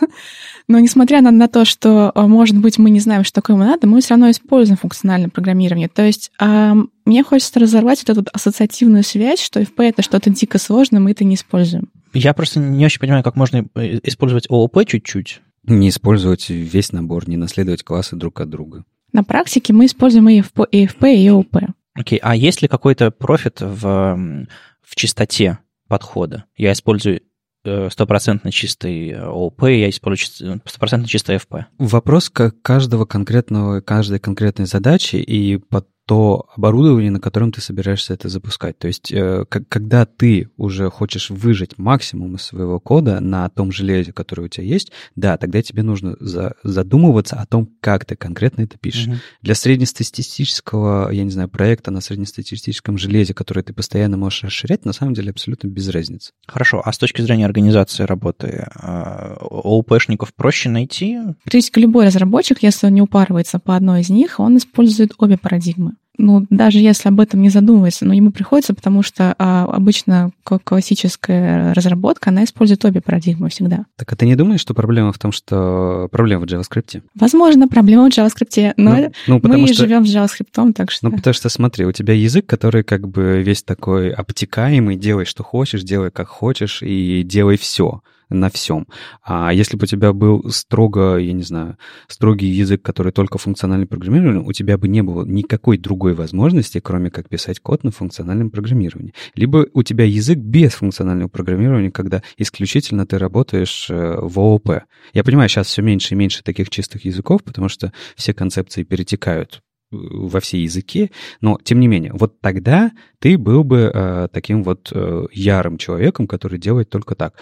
[0.68, 3.86] Но несмотря на, на то, что, а, может быть, мы не знаем, что такое монады,
[3.86, 5.90] мы все равно используем функциональное программирование.
[5.90, 6.72] То есть э,
[7.04, 11.24] мне хочется разорвать вот эту ассоциативную связь, что FP— это что-то дико сложное, мы это
[11.24, 11.90] не используем.
[12.14, 15.42] Я просто не очень понимаю, как можно э, использовать ООП чуть-чуть.
[15.64, 18.84] Не использовать весь набор, не наследовать классы друг от друга.
[19.12, 21.56] На практике мы используем и FP, и, FP, и ООП.
[21.94, 22.22] Окей, okay.
[22.22, 24.36] а есть ли какой-то профит в,
[24.82, 26.44] в чистоте подхода?
[26.56, 27.22] Я использую
[27.64, 31.66] э, стопроцентно чистый ООП, я использую стопроцентно чистый FP.
[31.78, 38.28] Вопрос каждого конкретного, каждой конкретной задачи и под то оборудование, на котором ты собираешься это
[38.28, 38.78] запускать.
[38.78, 44.12] То есть, э, когда ты уже хочешь выжать максимум из своего кода на том железе,
[44.12, 48.62] которое у тебя есть, да, тогда тебе нужно за, задумываться о том, как ты конкретно
[48.62, 49.06] это пишешь.
[49.06, 49.16] Угу.
[49.42, 54.92] Для среднестатистического, я не знаю, проекта на среднестатистическом железе, которое ты постоянно можешь расширять, на
[54.92, 56.32] самом деле абсолютно без разницы.
[56.46, 61.18] Хорошо, а с точки зрения организации работы, ОУПшников проще найти?
[61.44, 65.93] Практически любой разработчик, если он не упарывается по одной из них, он использует обе парадигмы
[66.16, 71.72] ну, даже если об этом не задумывается, но ему приходится, потому что а, обычно классическая
[71.74, 73.86] разработка, она использует обе парадигмы всегда.
[73.96, 77.02] Так а ты не думаешь, что проблема в том, что проблема в JavaScript?
[77.14, 79.86] Возможно, проблема в JavaScript, но ну, ну, мы что...
[79.86, 81.08] живем с JavaScript, так что...
[81.08, 85.42] Ну, потому что, смотри, у тебя язык, который как бы весь такой обтекаемый, делай, что
[85.42, 88.86] хочешь, делай, как хочешь, и делай все на всем.
[89.22, 91.76] А если бы у тебя был строго, я не знаю,
[92.08, 97.10] строгий язык, который только функциональный программирование, у тебя бы не было никакой другой возможности, кроме
[97.10, 99.14] как писать код на функциональном программировании.
[99.34, 104.82] Либо у тебя язык без функционального программирования, когда исключительно ты работаешь э, в ООП.
[105.12, 109.62] Я понимаю, сейчас все меньше и меньше таких чистых языков, потому что все концепции перетекают
[109.90, 111.10] во все языки,
[111.40, 116.26] но тем не менее, вот тогда ты был бы э, таким вот э, ярым человеком,
[116.26, 117.34] который делает только так.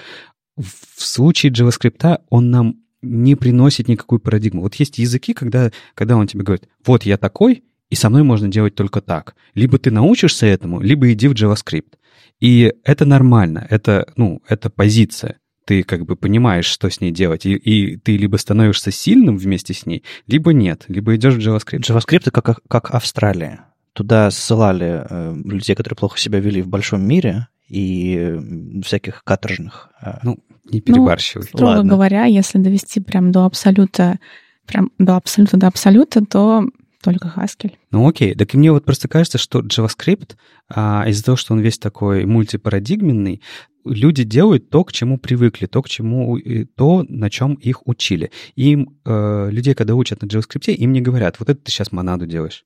[0.57, 4.63] В случае JavaScript он нам не приносит никакую парадигму.
[4.63, 8.49] Вот есть языки, когда, когда он тебе говорит, вот я такой, и со мной можно
[8.49, 9.35] делать только так.
[9.55, 11.95] Либо ты научишься этому, либо иди в JavaScript.
[12.41, 17.47] И это нормально, это, ну, это позиция ты как бы понимаешь, что с ней делать,
[17.47, 21.83] и, и ты либо становишься сильным вместе с ней, либо нет, либо идешь в JavaScript.
[21.83, 23.67] JavaScript как, как Австралия.
[23.93, 29.89] Туда ссылали э, людей, которые плохо себя вели в большом мире, и всяких каторжных.
[30.03, 30.19] Э.
[30.23, 30.39] Ну,
[30.71, 31.47] не перебарщивай.
[31.53, 31.91] Ну, строго Ладно.
[31.91, 34.19] говоря, если довести прям до абсолюта,
[34.67, 36.65] прям до абсолюта, до абсолюта, то
[37.03, 37.73] только Haskell.
[37.91, 40.37] Ну окей, так и мне вот просто кажется, что JavaScript,
[40.69, 43.41] а, из-за того, что он весь такой мультипарадигменный,
[43.87, 46.39] люди делают то, к чему привыкли, то, к чему,
[46.77, 48.31] то, на чем их учили.
[48.55, 52.27] Им, э, людей, когда учат на JavaScript, им не говорят, вот это ты сейчас монаду
[52.27, 52.65] делаешь.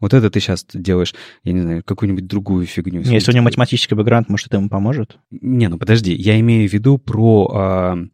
[0.00, 1.14] Вот это ты сейчас делаешь,
[1.44, 3.02] я не знаю, какую-нибудь другую фигню.
[3.02, 5.18] Не, если у него математический бэкграунд, может, это ему поможет?
[5.30, 8.06] Не, ну подожди, я имею в виду про э,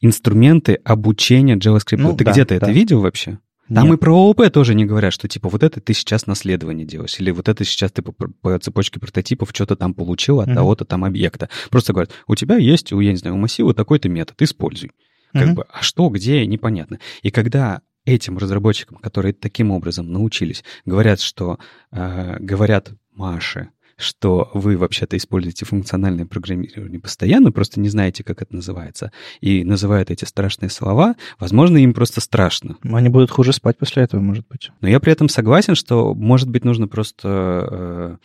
[0.00, 1.98] инструменты обучения JavaScript.
[1.98, 2.66] Ну, ты да, где-то да.
[2.66, 3.38] это видел вообще?
[3.72, 3.94] Там Нет.
[3.94, 7.30] и про ООП тоже не говорят, что типа вот это ты сейчас наследование делаешь, или
[7.30, 10.54] вот это сейчас ты по, по цепочке прототипов что-то там получил от uh-huh.
[10.54, 11.48] того-то там объекта.
[11.70, 14.90] Просто говорят, у тебя есть, у, я не знаю, у массива такой-то метод, используй.
[15.32, 15.54] Как uh-huh.
[15.54, 16.98] бы, а что, где, непонятно.
[17.22, 21.58] И когда этим разработчикам, которые таким образом научились, говорят, что
[21.90, 28.54] э, говорят Маше, что вы вообще-то используете функциональное программирование постоянно, просто не знаете, как это
[28.54, 32.76] называется, и называют эти страшные слова, возможно, им просто страшно.
[32.82, 34.70] Они будут хуже спать после этого, может быть.
[34.80, 37.28] Но я при этом согласен, что, может быть, нужно просто
[37.70, 38.16] э,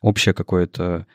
[0.00, 1.06] общее какое-то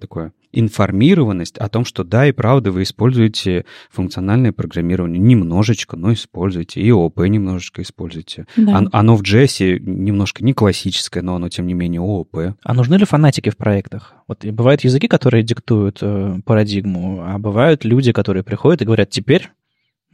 [0.00, 6.80] такое информированность о том, что да, и правда, вы используете функциональное программирование немножечко, но используете,
[6.80, 8.46] и ООП немножечко используете.
[8.56, 8.84] Да.
[8.90, 12.56] Оно в JS немножко не классическое, но оно, тем не менее, ООП.
[12.62, 14.14] А нужны ли фанатики в проектах?
[14.26, 19.50] Вот бывают языки, которые диктуют э, парадигму, а бывают люди, которые приходят и говорят, теперь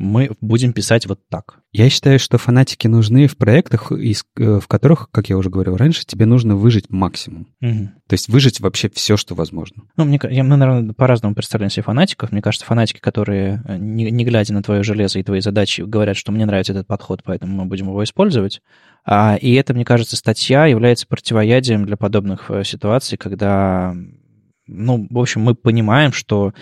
[0.03, 1.61] мы будем писать вот так.
[1.70, 6.05] Я считаю, что фанатики нужны в проектах, э, в которых, как я уже говорил раньше,
[6.05, 7.46] тебе нужно выжить максимум.
[7.62, 7.90] Угу.
[8.09, 9.84] То есть выжить вообще все, что возможно.
[9.96, 12.32] Ну, мне, я, мы, наверное, по-разному представляем себе фанатиков.
[12.32, 16.16] Мне кажется, фанатики, которые, э, не, не глядя на твое железо и твои задачи, говорят,
[16.16, 18.61] что мне нравится этот подход, поэтому мы будем его использовать.
[19.05, 23.94] А, и это, мне кажется, статья является противоядием для подобных э, ситуаций, когда
[24.66, 26.55] ну, в общем, мы понимаем, что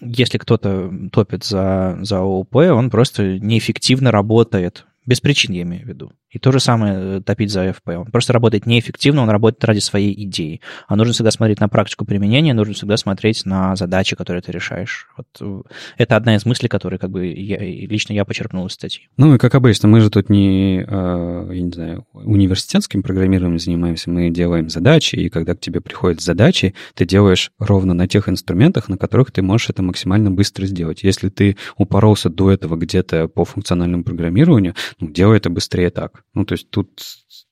[0.00, 4.86] если кто-то топит за, за ООП, он просто неэффективно работает.
[5.06, 6.12] Без причин, я имею в виду.
[6.30, 7.96] И то же самое э, топить за AFP.
[7.96, 10.60] Он просто работает неэффективно, он работает ради своей идеи.
[10.86, 15.08] А нужно всегда смотреть на практику применения, нужно всегда смотреть на задачи, которые ты решаешь.
[15.16, 15.62] Вот э,
[15.98, 19.08] это одна из мыслей, которые как бы я, лично я почерпнул из статьи.
[19.16, 24.10] Ну и как обычно, мы же тут не, э, я не знаю, университетским программированием занимаемся,
[24.10, 28.88] мы делаем задачи, и когда к тебе приходят задачи, ты делаешь ровно на тех инструментах,
[28.88, 31.02] на которых ты можешь это максимально быстро сделать.
[31.02, 36.24] Если ты упоролся до этого где-то по функциональному программированию, делай это быстрее так.
[36.34, 37.00] Ну, то есть тут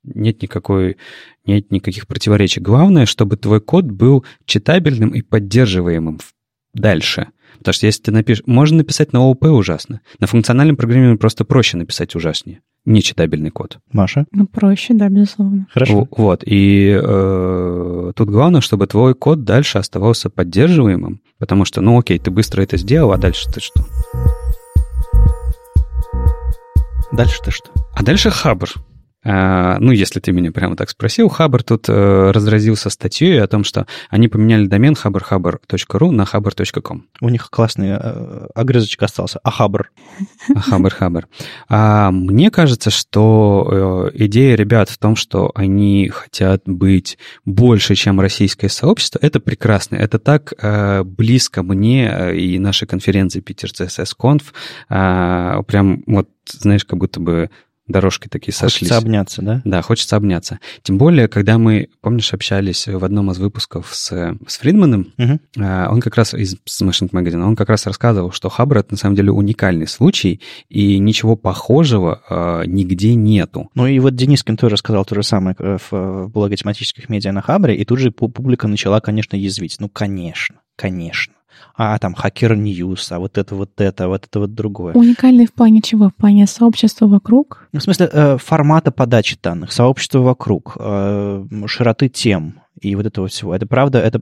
[0.04, 0.96] нет никакой,
[1.44, 2.60] нет никаких противоречий.
[2.60, 6.20] Главное, чтобы твой код был читабельным и поддерживаемым
[6.74, 7.28] дальше.
[7.58, 8.44] Потому что если ты напишешь...
[8.46, 10.00] Можно написать на ООП ужасно.
[10.20, 12.60] На функциональном программировании просто проще написать ужаснее.
[12.84, 13.78] Нечитабельный код.
[13.92, 14.26] Маша?
[14.32, 15.66] Ну, проще, да, безусловно.
[15.72, 16.06] Хорошо.
[16.16, 16.42] Вот.
[16.46, 21.20] И э, тут главное, чтобы твой код дальше оставался поддерживаемым.
[21.38, 23.84] Потому что, ну окей, ты быстро это сделал, а дальше ты что?
[27.12, 27.70] Дальше-то что?
[27.94, 28.70] А дальше Хабр.
[29.24, 33.64] А, ну, если ты меня прямо так спросил, Хабр тут э, разразился статьей о том,
[33.64, 37.04] что они поменяли домен haberhaber.ru на haber.com.
[37.20, 39.40] У них классный э, огрызочек остался.
[39.42, 39.90] А Хабр.
[40.54, 41.26] А Хабр, Хабр.
[41.68, 48.20] А, мне кажется, что э, идея ребят в том, что они хотят быть больше, чем
[48.20, 49.96] российское сообщество, это прекрасно.
[49.96, 54.42] Это так э, близко мне и нашей конференции Питер CSS Conf.
[54.88, 57.50] Э, прям вот знаешь, как будто бы
[57.88, 58.90] дорожки такие сошлись.
[58.90, 59.62] Хочется обняться, да?
[59.64, 60.60] Да, хочется обняться.
[60.82, 65.40] Тем более, когда мы, помнишь, общались в одном из выпусков с, с Фридманом, угу.
[65.56, 69.16] он как раз из Smashing Magazine, он как раз рассказывал, что Хабр— это на самом
[69.16, 73.70] деле уникальный случай, и ничего похожего э, нигде нету.
[73.74, 77.42] Ну и вот Денискин тоже сказал то же самое в, в блоге тематических медиа на
[77.42, 79.76] Хабре, и тут же публика начала, конечно, язвить.
[79.78, 81.34] Ну, конечно, конечно.
[81.76, 84.94] А там хакер ньюс, а вот это вот это, а вот это вот другое.
[84.94, 86.08] Уникальный в плане чего?
[86.08, 87.68] В плане сообщества вокруг?
[87.72, 93.28] Ну, в смысле э, формата подачи данных, сообщества вокруг, э, широты тем и вот этого
[93.28, 93.54] всего.
[93.54, 94.20] Это правда, это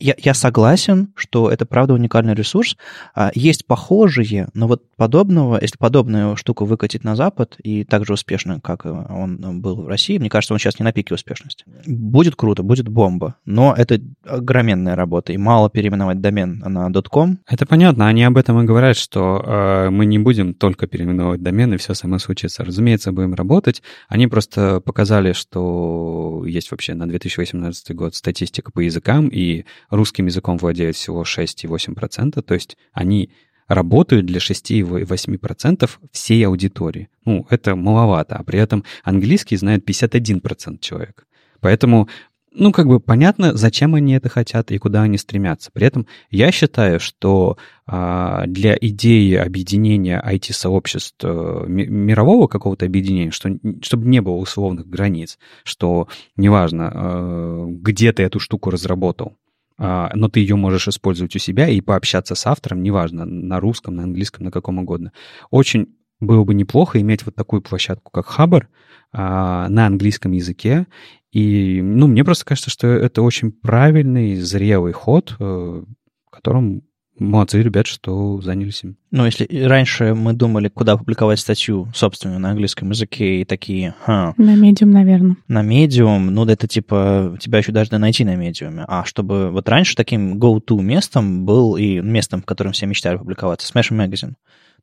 [0.00, 2.76] я, я согласен, что это правда уникальный ресурс.
[3.14, 8.12] А, есть похожие, но вот подобного, если подобную штуку выкатить на Запад и так же
[8.12, 11.64] успешно, как он был в России, мне кажется, он сейчас не на пике успешности.
[11.86, 17.38] Будет круто, будет бомба, но это огроменная работа, и мало переименовать домен на .com.
[17.48, 21.74] Это понятно, они об этом и говорят, что э, мы не будем только переименовывать домен,
[21.74, 22.64] и все само случится.
[22.64, 23.82] Разумеется, будем работать.
[24.08, 30.58] Они просто показали, что есть вообще на 2018 год статистика по языкам, и русским языком
[30.58, 33.30] владеют всего 6,8%, то есть они
[33.68, 37.08] работают для 6,8% всей аудитории.
[37.24, 41.26] Ну, это маловато, а при этом английский знает 51% человек.
[41.60, 42.08] Поэтому
[42.50, 45.70] ну, как бы понятно, зачем они это хотят и куда они стремятся.
[45.72, 53.56] При этом я считаю, что а, для идеи объединения IT-сообществ э, мирового какого-то объединения, что,
[53.82, 59.47] чтобы не было условных границ, что неважно, э, где ты эту штуку разработал, а,
[59.78, 64.02] но ты ее можешь использовать у себя и пообщаться с автором, неважно, на русском, на
[64.02, 65.12] английском, на каком угодно.
[65.50, 68.68] Очень было бы неплохо иметь вот такую площадку, как Хабр,
[69.12, 70.86] а, на английском языке.
[71.32, 75.82] И, ну, мне просто кажется, что это очень правильный, зрелый ход, э,
[76.30, 76.82] которым
[77.18, 78.96] Молодцы, ребят, что занялись им.
[79.10, 83.94] Ну, если раньше мы думали, куда публиковать статью, собственно, на английском языке, и такие...
[84.04, 85.36] Ха, на медиум, наверное.
[85.48, 88.84] На медиум, ну, это типа тебя еще даже найти на медиуме.
[88.86, 89.50] А чтобы...
[89.50, 94.34] Вот раньше таким go-to местом был и местом, в котором все мечтали публиковаться, Smashing Magazine.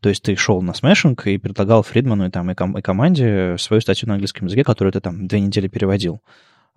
[0.02, 3.56] То есть ты шел на Smashing и предлагал Фридману и, там, и, ком- и команде
[3.58, 6.22] свою статью на английском языке, которую ты там две недели переводил.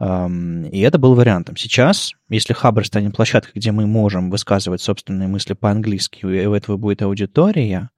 [0.00, 1.56] И это был вариантом.
[1.56, 6.76] Сейчас, если Хабр станет площадкой, где мы можем высказывать собственные мысли по-английски, и у этого
[6.76, 7.90] будет аудитория,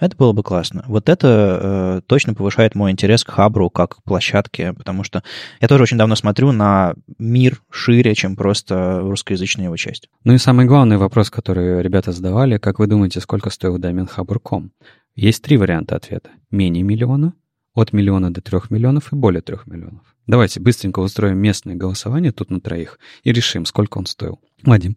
[0.00, 0.84] это было бы классно.
[0.86, 1.58] Вот это
[1.98, 5.24] э, точно повышает мой интерес к Хабру как к площадке, потому что
[5.60, 10.08] я тоже очень давно смотрю на мир шире, чем просто русскоязычная его часть.
[10.24, 14.70] Ну и самый главный вопрос, который ребята задавали, как вы думаете, сколько стоил домен Хабр.ком?
[15.16, 16.30] Есть три варианта ответа.
[16.52, 17.32] Менее миллиона,
[17.80, 20.02] от миллиона до трех миллионов и более трех миллионов.
[20.26, 24.40] Давайте быстренько устроим местное голосование тут на троих и решим, сколько он стоил.
[24.62, 24.96] Вадим.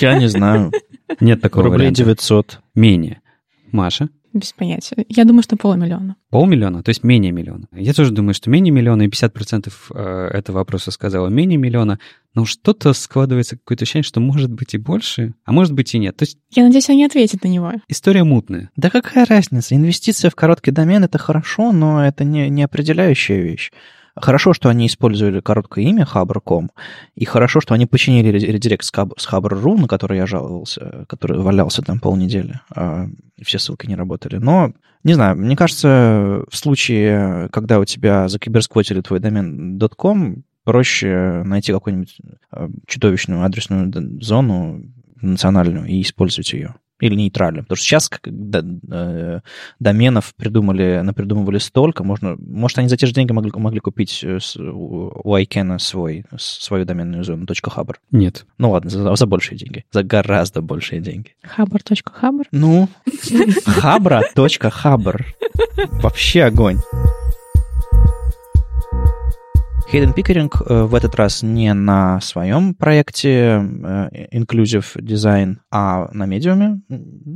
[0.00, 0.72] Я не знаю.
[1.20, 1.98] Нет такого Рублей варианта.
[1.98, 2.60] 900.
[2.74, 3.20] Менее.
[3.70, 4.08] Маша?
[4.32, 5.04] Без понятия.
[5.08, 6.16] Я думаю, что полмиллиона.
[6.30, 7.68] Полмиллиона, то есть менее миллиона.
[7.72, 11.98] Я тоже думаю, что менее миллиона, и 50% э, этого вопроса сказала менее миллиона,
[12.34, 16.16] но что-то складывается какое-то ощущение, что может быть и больше, а может быть и нет.
[16.16, 16.38] То есть...
[16.50, 17.72] Я надеюсь, они ответят на него.
[17.88, 18.70] История мутная.
[18.76, 19.74] Да какая разница?
[19.74, 23.70] Инвестиция в короткий домен— это хорошо, но это не, не определяющая вещь.
[24.14, 26.70] Хорошо, что они использовали короткое имя Хабр.ком,
[27.14, 31.98] и хорошо, что они починили редирект с Хабр.ру, на который я жаловался, который валялся там
[31.98, 33.06] полнедели, а
[33.42, 34.36] все ссылки не работали.
[34.36, 41.42] Но, не знаю, мне кажется, в случае, когда у тебя закиберсквотили твой домен .com, проще
[41.44, 42.18] найти какую-нибудь
[42.50, 43.92] а, чудовищную адресную
[44.22, 44.82] зону
[45.20, 47.64] национальную и использовать ее или нейтральным.
[47.64, 49.40] Потому что сейчас э,
[49.80, 54.38] доменов придумали, напридумывали столько, можно, может, они за те же деньги могли, могли купить э,
[54.38, 57.98] с, у ICANN свой, свою доменную зону .хабр.
[58.12, 58.46] Нет.
[58.58, 59.84] Ну ладно, за, за большие деньги.
[59.90, 61.34] За гораздо большие деньги.
[61.42, 62.44] Хабр.хабр?
[62.52, 62.88] Ну,
[63.66, 65.26] хабра.хабр.
[66.02, 66.78] Вообще огонь.
[69.92, 76.24] Хейден Пикеринг э, в этот раз не на своем проекте э, Inclusive Design, а на
[76.24, 76.80] медиуме.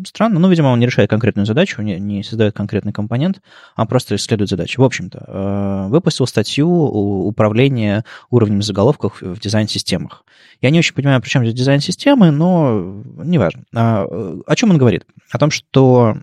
[0.06, 3.42] Странно, ну, видимо, он не решает конкретную задачу, не, создает конкретный компонент,
[3.74, 4.80] а просто исследует задачи.
[4.80, 10.24] В общем-то, э, выпустил статью управления уровнем заголовков в дизайн-системах.
[10.62, 13.64] Я не очень понимаю, при чем здесь дизайн-системы, но неважно.
[13.74, 14.06] А,
[14.46, 15.04] о чем он говорит?
[15.30, 16.16] О том, что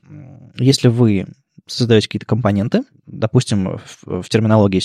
[0.57, 1.27] если вы
[1.65, 4.79] создаете какие-то компоненты, допустим, в, в терминологии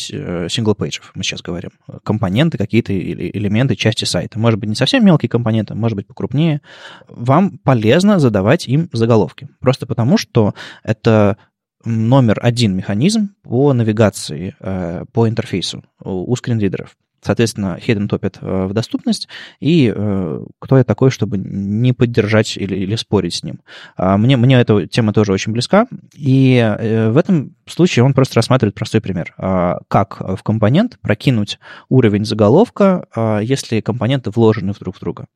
[0.49, 1.71] сингл-пейджев мы сейчас говорим,
[2.05, 4.39] компоненты какие-то элементы части сайта.
[4.39, 6.61] Может быть, не совсем мелкие компоненты, может быть, покрупнее.
[7.09, 9.49] Вам полезно задавать им заголовки.
[9.61, 11.37] Просто потому, что это
[11.85, 16.97] номер один механизм по навигации э, по интерфейсу у screen reader ов.
[17.21, 19.29] Соответственно, Хейден топит э, в доступность,
[19.61, 23.61] и э, кто я такой, чтобы не поддержать или, или спорить с ним.
[23.97, 28.37] А мне, мне эта тема тоже очень близка, и э, в этом случае он просто
[28.37, 29.35] рассматривает простой пример.
[29.37, 31.59] А как в компонент прокинуть
[31.89, 35.27] уровень заголовка, а если компоненты вложены друг в друга.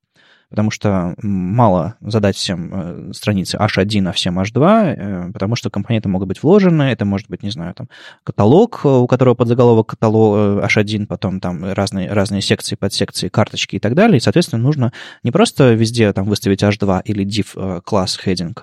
[0.53, 6.29] Потому что мало задать всем э, страницы H1, а всем H2, потому что компоненты могут
[6.29, 7.89] быть вложены, это может быть, не знаю, там
[8.23, 13.95] каталог, у которого подзаголовок каталог H1, потом там разные, разные секции, подсекции, карточки и так
[13.95, 14.93] далее, и, соответственно, нужно
[15.23, 18.55] не просто везде там выставить H2 или div класс heading,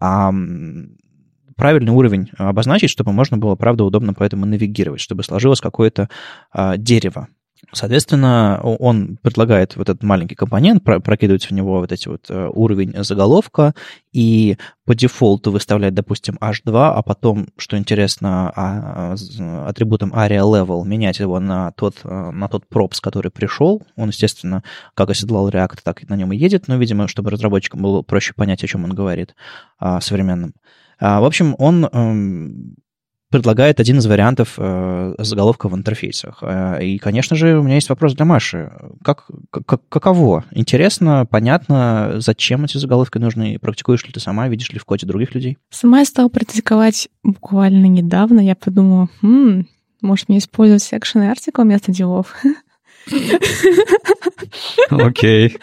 [0.00, 0.32] а
[1.54, 6.08] правильный уровень обозначить, чтобы можно было, правда, удобно по этому навигировать, чтобы сложилось какое-то
[6.76, 7.28] дерево.
[7.72, 12.94] Соответственно, он предлагает вот этот маленький компонент, прокидывать в него вот эти вот э, уровень
[13.02, 13.74] заголовка
[14.12, 19.14] и по дефолту выставлять, допустим, h2, а потом, что интересно, а,
[19.66, 23.82] атрибутом aria level менять его на тот, э, на тот props, который пришел.
[23.96, 24.62] Он, естественно,
[24.94, 28.34] как оседлал React, так и на нем и едет, но, видимо, чтобы разработчикам было проще
[28.34, 29.34] понять, о чем он говорит
[29.78, 30.54] а, современным.
[30.98, 32.76] А, в общем, он эм,
[33.30, 36.38] предлагает один из вариантов э, заголовка в интерфейсах.
[36.42, 38.72] Э, и, конечно же, у меня есть вопрос для Маши.
[39.02, 40.44] Как, как, каково?
[40.52, 43.58] Интересно, понятно, зачем эти заголовки нужны?
[43.58, 45.58] Практикуешь ли ты сама, видишь ли в коде других людей?
[45.70, 48.40] Сама я стала практиковать буквально недавно.
[48.40, 49.66] Я подумала, хм,
[50.00, 52.34] может мне использовать секшн и артикл вместо делов?
[54.90, 55.56] Окей.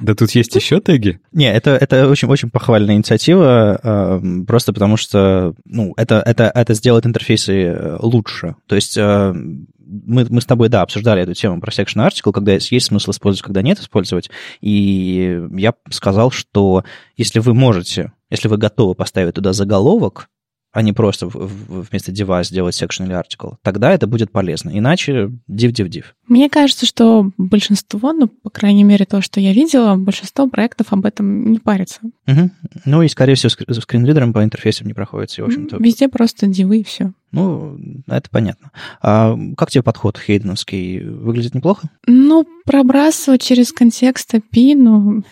[0.00, 1.20] Да тут есть еще теги?
[1.32, 6.74] Не, это, это очень, очень похвальная инициатива, э, просто потому что ну, это, это, это
[6.74, 8.56] сделает интерфейсы э, лучше.
[8.66, 12.52] То есть э, мы, мы с тобой, да, обсуждали эту тему про section article, когда
[12.52, 14.30] есть смысл использовать, когда нет использовать.
[14.60, 16.84] И я сказал, что
[17.16, 20.28] если вы можете, если вы готовы поставить туда заголовок,
[20.74, 24.76] а не просто вместо div сделать section или article, тогда это будет полезно.
[24.76, 26.04] Иначе div.
[26.26, 31.06] Мне кажется, что большинство, ну, по крайней мере, то, что я видела, большинство проектов об
[31.06, 32.00] этом не парится.
[32.26, 32.50] Угу.
[32.86, 35.76] Ну и, скорее всего, скринридером по интерфейсам не проходится, и, в общем-то...
[35.76, 37.12] Везде просто дивы и все.
[37.30, 38.72] Ну, это понятно.
[39.00, 41.00] А как тебе подход хейденовский?
[41.00, 41.88] Выглядит неплохо?
[42.06, 45.22] Ну, пробрасывать через контекст API, ну,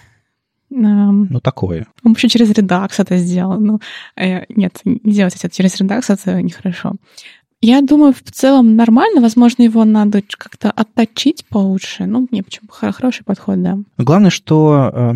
[0.74, 1.86] ну, такое.
[2.04, 3.60] Он еще через Redux это сделал.
[3.60, 3.80] Ну,
[4.16, 6.94] э, нет, не делать это через Redux, это нехорошо.
[7.64, 9.20] Я думаю, в целом нормально.
[9.20, 12.06] Возможно, его надо как-то отточить получше.
[12.06, 13.78] Ну, мне почему хороший подход, да.
[13.98, 15.12] Главное, что э,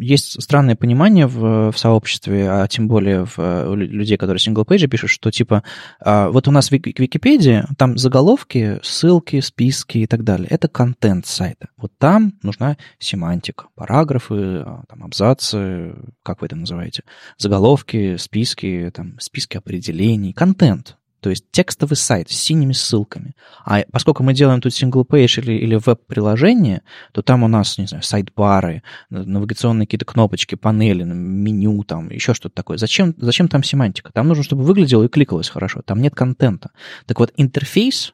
[0.00, 4.82] есть странное понимание в, в сообществе, а тем более в, у людей, которые single page
[4.82, 5.64] и пишут, что типа
[6.04, 10.46] э, вот у нас в Википедии там заголовки, ссылки, списки и так далее.
[10.50, 11.70] Это контент сайта.
[11.76, 17.02] Вот там нужна семантика, параграфы, а, там, абзацы, как вы это называете,
[17.36, 23.34] заголовки, списки, там, списки определений, контент то есть текстовый сайт с синими ссылками.
[23.64, 28.02] А поскольку мы делаем тут single-page или, или веб-приложение, то там у нас, не знаю,
[28.02, 32.76] сайт-бары, навигационные какие-то кнопочки, панели, меню, там, еще что-то такое.
[32.76, 34.12] Зачем, зачем там семантика?
[34.12, 35.80] Там нужно, чтобы выглядело и кликалось хорошо.
[35.80, 36.72] Там нет контента.
[37.06, 38.12] Так вот, интерфейс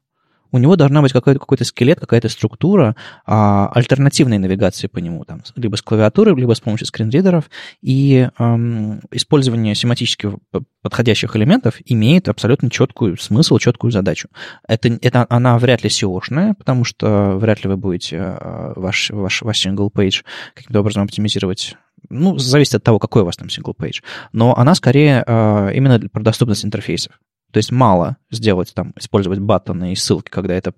[0.53, 2.97] у него должна быть какой-то какой скелет, какая-то структура
[3.27, 7.51] а, альтернативной навигации по нему, там, либо с клавиатуры, либо с помощью скринридеров,
[7.83, 10.31] и эм, использование семантически
[10.83, 14.29] подходящих элементов имеет абсолютно четкую смысл, четкую задачу.
[14.67, 19.43] Это, это она вряд ли SEO-шная, потому что вряд ли вы будете э, ваш, ваш,
[19.43, 20.25] ваш single page
[20.55, 21.77] каким-то образом оптимизировать
[22.09, 26.01] ну, зависит от того, какой у вас там single page, но она скорее э, именно
[26.09, 27.13] про доступность интерфейсов.
[27.51, 30.73] То есть мало сделать, там, использовать баттоны и ссылки, когда это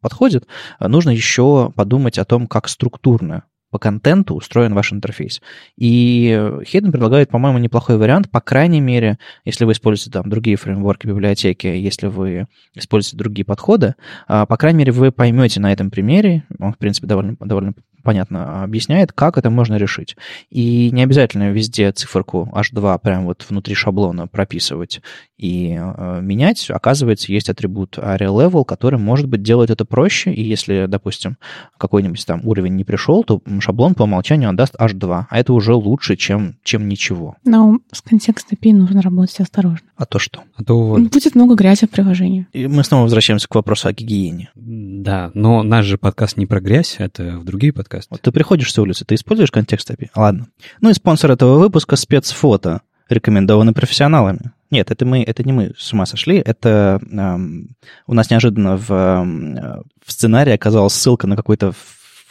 [0.00, 0.46] подходит.
[0.80, 5.42] Нужно еще подумать о том, как структурно по контенту устроен ваш интерфейс.
[5.76, 11.06] И Hidden предлагает, по-моему, неплохой вариант, по крайней мере, если вы используете там другие фреймворки,
[11.06, 13.94] библиотеки, если вы используете другие подходы,
[14.28, 17.74] а, по крайней мере, вы поймете на этом примере, он, в принципе, довольно, довольно
[18.06, 20.16] понятно объясняет, как это можно решить.
[20.48, 25.00] И не обязательно везде циферку H2 прямо вот внутри шаблона прописывать
[25.36, 26.70] и э, менять.
[26.70, 31.36] Оказывается, есть атрибут area level, который, может быть, делает это проще, и если, допустим,
[31.78, 36.14] какой-нибудь там уровень не пришел, то шаблон по умолчанию отдаст H2, а это уже лучше,
[36.14, 37.34] чем, чем ничего.
[37.44, 39.88] Но с контекста API нужно работать осторожно.
[39.96, 40.42] А то что?
[40.54, 41.00] А то вот...
[41.00, 42.46] Будет много грязи в приложении.
[42.52, 44.50] И мы снова возвращаемся к вопросу о гигиене.
[44.54, 48.10] Да, но наш же подкаст не про грязь, это в другие подкасты подкаст.
[48.10, 50.10] Вот ты приходишь с улицы, ты используешь контекст API?
[50.14, 50.48] Ладно.
[50.80, 54.52] Ну и спонсор этого выпуска спецфото, рекомендованы профессионалами.
[54.70, 57.76] Нет, это мы, это не мы с ума сошли, это эм,
[58.08, 61.72] у нас неожиданно в, э, в сценарии оказалась ссылка на какой-то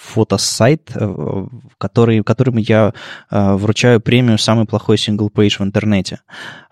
[0.05, 1.45] фотосайт, э,
[1.77, 2.93] который, которым я
[3.31, 6.19] э, вручаю премию «Самый плохой single page в интернете».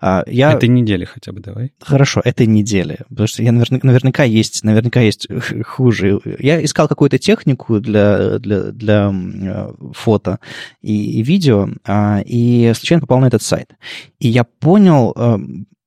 [0.00, 0.52] А, я...
[0.52, 1.72] Этой недели хотя бы давай.
[1.80, 2.98] Хорошо, этой недели.
[3.08, 5.26] Потому что я наверняка, наверняка, есть, наверняка есть
[5.64, 6.20] хуже.
[6.38, 10.38] Я искал какую-то технику для, для, для э, фото
[10.80, 13.74] и, и видео, а, и случайно попал на этот сайт.
[14.18, 15.14] И я понял,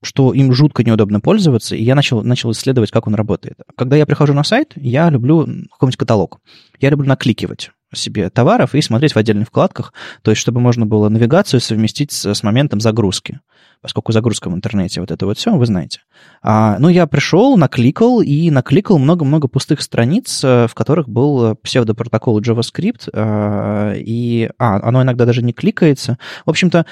[0.03, 3.57] что им жутко неудобно пользоваться, и я начал, начал исследовать, как он работает.
[3.75, 5.39] Когда я прихожу на сайт, я люблю
[5.71, 6.39] какой-нибудь каталог.
[6.79, 7.71] Я люблю накликивать.
[7.93, 12.33] себе товаров и смотреть в отдельных вкладках, то есть чтобы можно было навигацию совместить с,
[12.33, 13.39] с моментом загрузки
[13.81, 16.01] поскольку загрузка в интернете, вот это вот все, вы знаете.
[16.41, 22.39] А, ну, я пришел, накликал, и накликал много-много пустых страниц, э, в которых был псевдопротокол
[22.41, 26.17] JavaScript, а, и а, оно иногда даже не кликается.
[26.45, 26.85] В общем-то,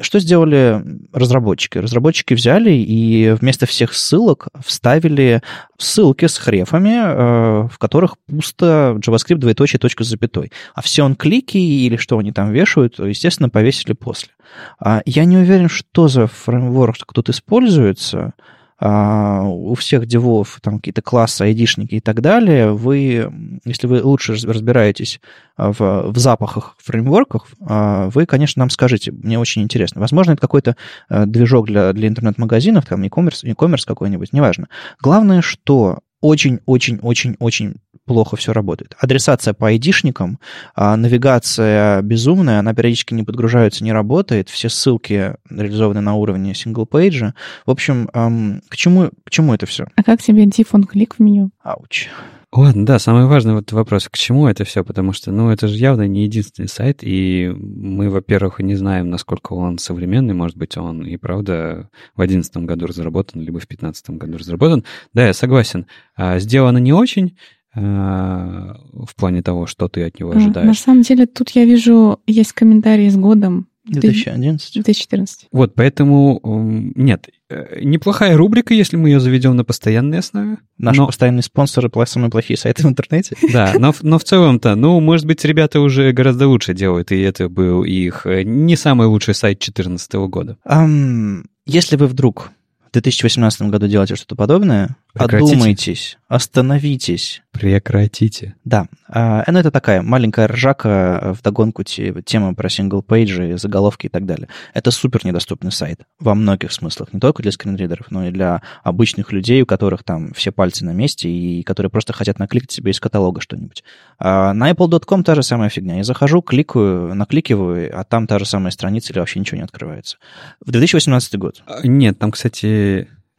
[0.00, 1.78] что сделали разработчики?
[1.78, 5.42] Разработчики взяли и вместо всех ссылок вставили
[5.78, 10.52] ссылки с хрефами, а, в которых пусто JavaScript двоеточие точка с запятой.
[10.74, 14.30] А все он клики или что они там вешают, естественно, повесили после.
[14.78, 18.34] А, я не уверен, что за фреймворк тут используется.
[18.82, 22.72] А, у всех девов там какие-то классы, айдишники и так далее.
[22.72, 23.30] Вы,
[23.64, 25.20] если вы лучше разбираетесь
[25.56, 29.12] в, в запахах фреймворков, а, вы, конечно, нам скажите.
[29.12, 30.00] Мне очень интересно.
[30.00, 30.76] Возможно, это какой-то
[31.08, 34.68] движок для, для интернет-магазинов, там e-commerce, e-commerce какой-нибудь, неважно.
[35.00, 37.76] Главное, что очень-очень-очень-очень
[38.10, 38.96] плохо все работает.
[38.98, 40.40] Адресация по айдишникам,
[40.74, 46.93] а навигация безумная, она периодически не подгружается, не работает, все ссылки реализованы на уровне single
[46.93, 47.34] page а.
[47.66, 49.86] В общем, эм, к, чему, к чему это все?
[49.94, 51.52] А как тебе on click в меню?
[51.62, 52.08] Ауч.
[52.52, 55.76] Ладно, да, самый важный вот вопрос, к чему это все, потому что, ну, это же
[55.76, 61.06] явно не единственный сайт, и мы, во-первых, не знаем, насколько он современный, может быть, он
[61.06, 64.84] и правда в 2011 году разработан, либо в 2015 году разработан.
[65.14, 65.86] Да, я согласен,
[66.16, 67.36] а, сделано не очень,
[67.74, 70.66] в плане того, что ты от него ожидаешь.
[70.66, 74.74] На самом деле, тут я вижу, есть комментарии с годом, 2011?
[74.74, 75.48] 2014.
[75.52, 77.28] Вот, поэтому нет.
[77.48, 80.58] Э, неплохая рубрика, если мы ее заведем на постоянной основе.
[80.78, 81.06] Наши но...
[81.06, 83.36] постоянные спонсоры– самые плохие сайты в интернете.
[83.52, 87.48] Да, но, но в целом-то, ну, может быть, ребята уже гораздо лучше делают, и это
[87.48, 90.56] был их э, не самый лучший сайт 2014 года.
[90.64, 92.52] Um, если вы вдруг
[92.90, 95.52] в 2018 году делаете что-то подобное, Прекратите.
[95.54, 97.42] одумайтесь, остановитесь.
[97.52, 98.56] Прекратите.
[98.64, 98.86] Да.
[99.08, 104.08] А, ну, это такая маленькая ржака в догонку темы про single page и, заголовки и
[104.08, 104.48] так далее.
[104.74, 107.12] Это супер недоступный сайт во многих смыслах.
[107.12, 110.50] Не только для screen reader ов, но и для обычных людей, у которых там все
[110.50, 113.84] пальцы на месте и которые просто хотят накликать себе из каталога что-нибудь.
[114.18, 115.96] А на apple.com та же самая фигня.
[115.96, 120.16] Я захожу, кликаю, накликиваю, а там та же самая страница или вообще ничего не открывается.
[120.64, 121.62] В 2018 год.
[121.66, 122.79] А, нет, там, кстати,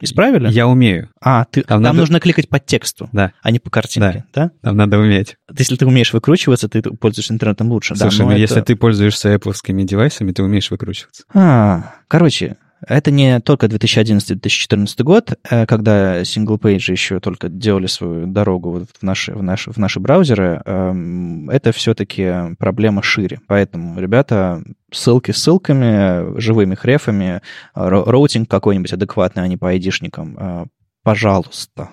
[0.02, 0.50] Исправили?
[0.50, 1.10] Я умею.
[1.20, 1.98] А, ты, там, там надо...
[1.98, 3.32] нужно кликать по тексту, да.
[3.40, 4.46] а не по картинке, да?
[4.46, 4.50] да?
[4.60, 5.36] Там надо уметь.
[5.56, 7.94] Если ты умеешь выкручиваться, ты пользуешься интернетом лучше.
[7.94, 8.40] Слушай, да, ну, ну это...
[8.40, 11.22] если ты пользуешься Apple девайсами, ты умеешь выкручиваться.
[11.32, 12.56] А, короче,
[12.86, 19.32] это не только 2011-2014 год, э, когда синглпейджи еще только делали свою дорогу в наши,
[19.32, 20.62] в наши, в наши браузеры.
[20.64, 23.40] Эм, это все-таки проблема шире.
[23.46, 27.40] Поэтому, ребята, ссылки ссылками, живыми href ами,
[27.74, 30.36] роутинг какой-нибудь адекватный, а не по айдишникам.
[30.38, 30.64] Э,
[31.02, 31.90] пожалуйста.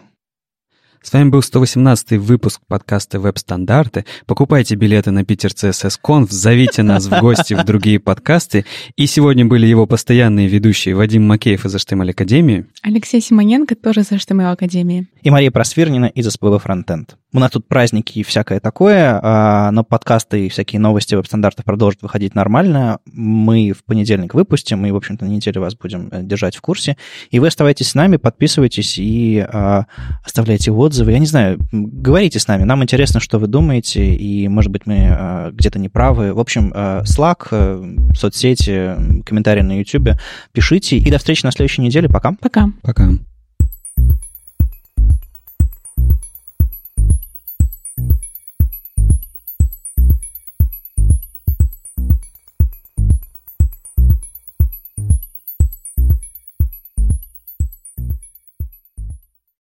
[1.02, 4.06] С вами был 118 выпуск подкаста «Веб-стандарты».
[4.26, 8.66] Покупайте билеты на Питер CSS Conf, зовите нас в гости в другие подкасты.
[8.98, 12.66] И сегодня были его постоянные ведущие Вадим Макеев из HTML Академии.
[12.82, 15.08] Алексей Симоненко тоже из HTML Академии.
[15.22, 17.16] И Мария Просвирнина из СПБ Frontend.
[17.32, 22.02] У нас тут праздники и всякое такое, а, но подкасты и всякие новости веб-стандартов продолжат
[22.02, 23.00] выходить нормально.
[23.06, 26.98] Мы в понедельник выпустим, и, в общем-то, на неделю вас будем э, держать в курсе.
[27.30, 29.86] И вы оставайтесь с нами, подписывайтесь и а,
[30.26, 31.12] оставляйте отзывы.
[31.12, 35.10] Я не знаю, говорите с нами, нам интересно, что вы думаете, и, может быть, мы
[35.12, 36.34] а, где-то не правы.
[36.34, 40.20] В общем, Slack, э, соцсети, комментарии на YouTube.
[40.52, 42.10] Пишите, и до встречи на следующей неделе.
[42.10, 42.36] Пока.
[42.42, 42.70] Пока.
[42.82, 43.12] Пока.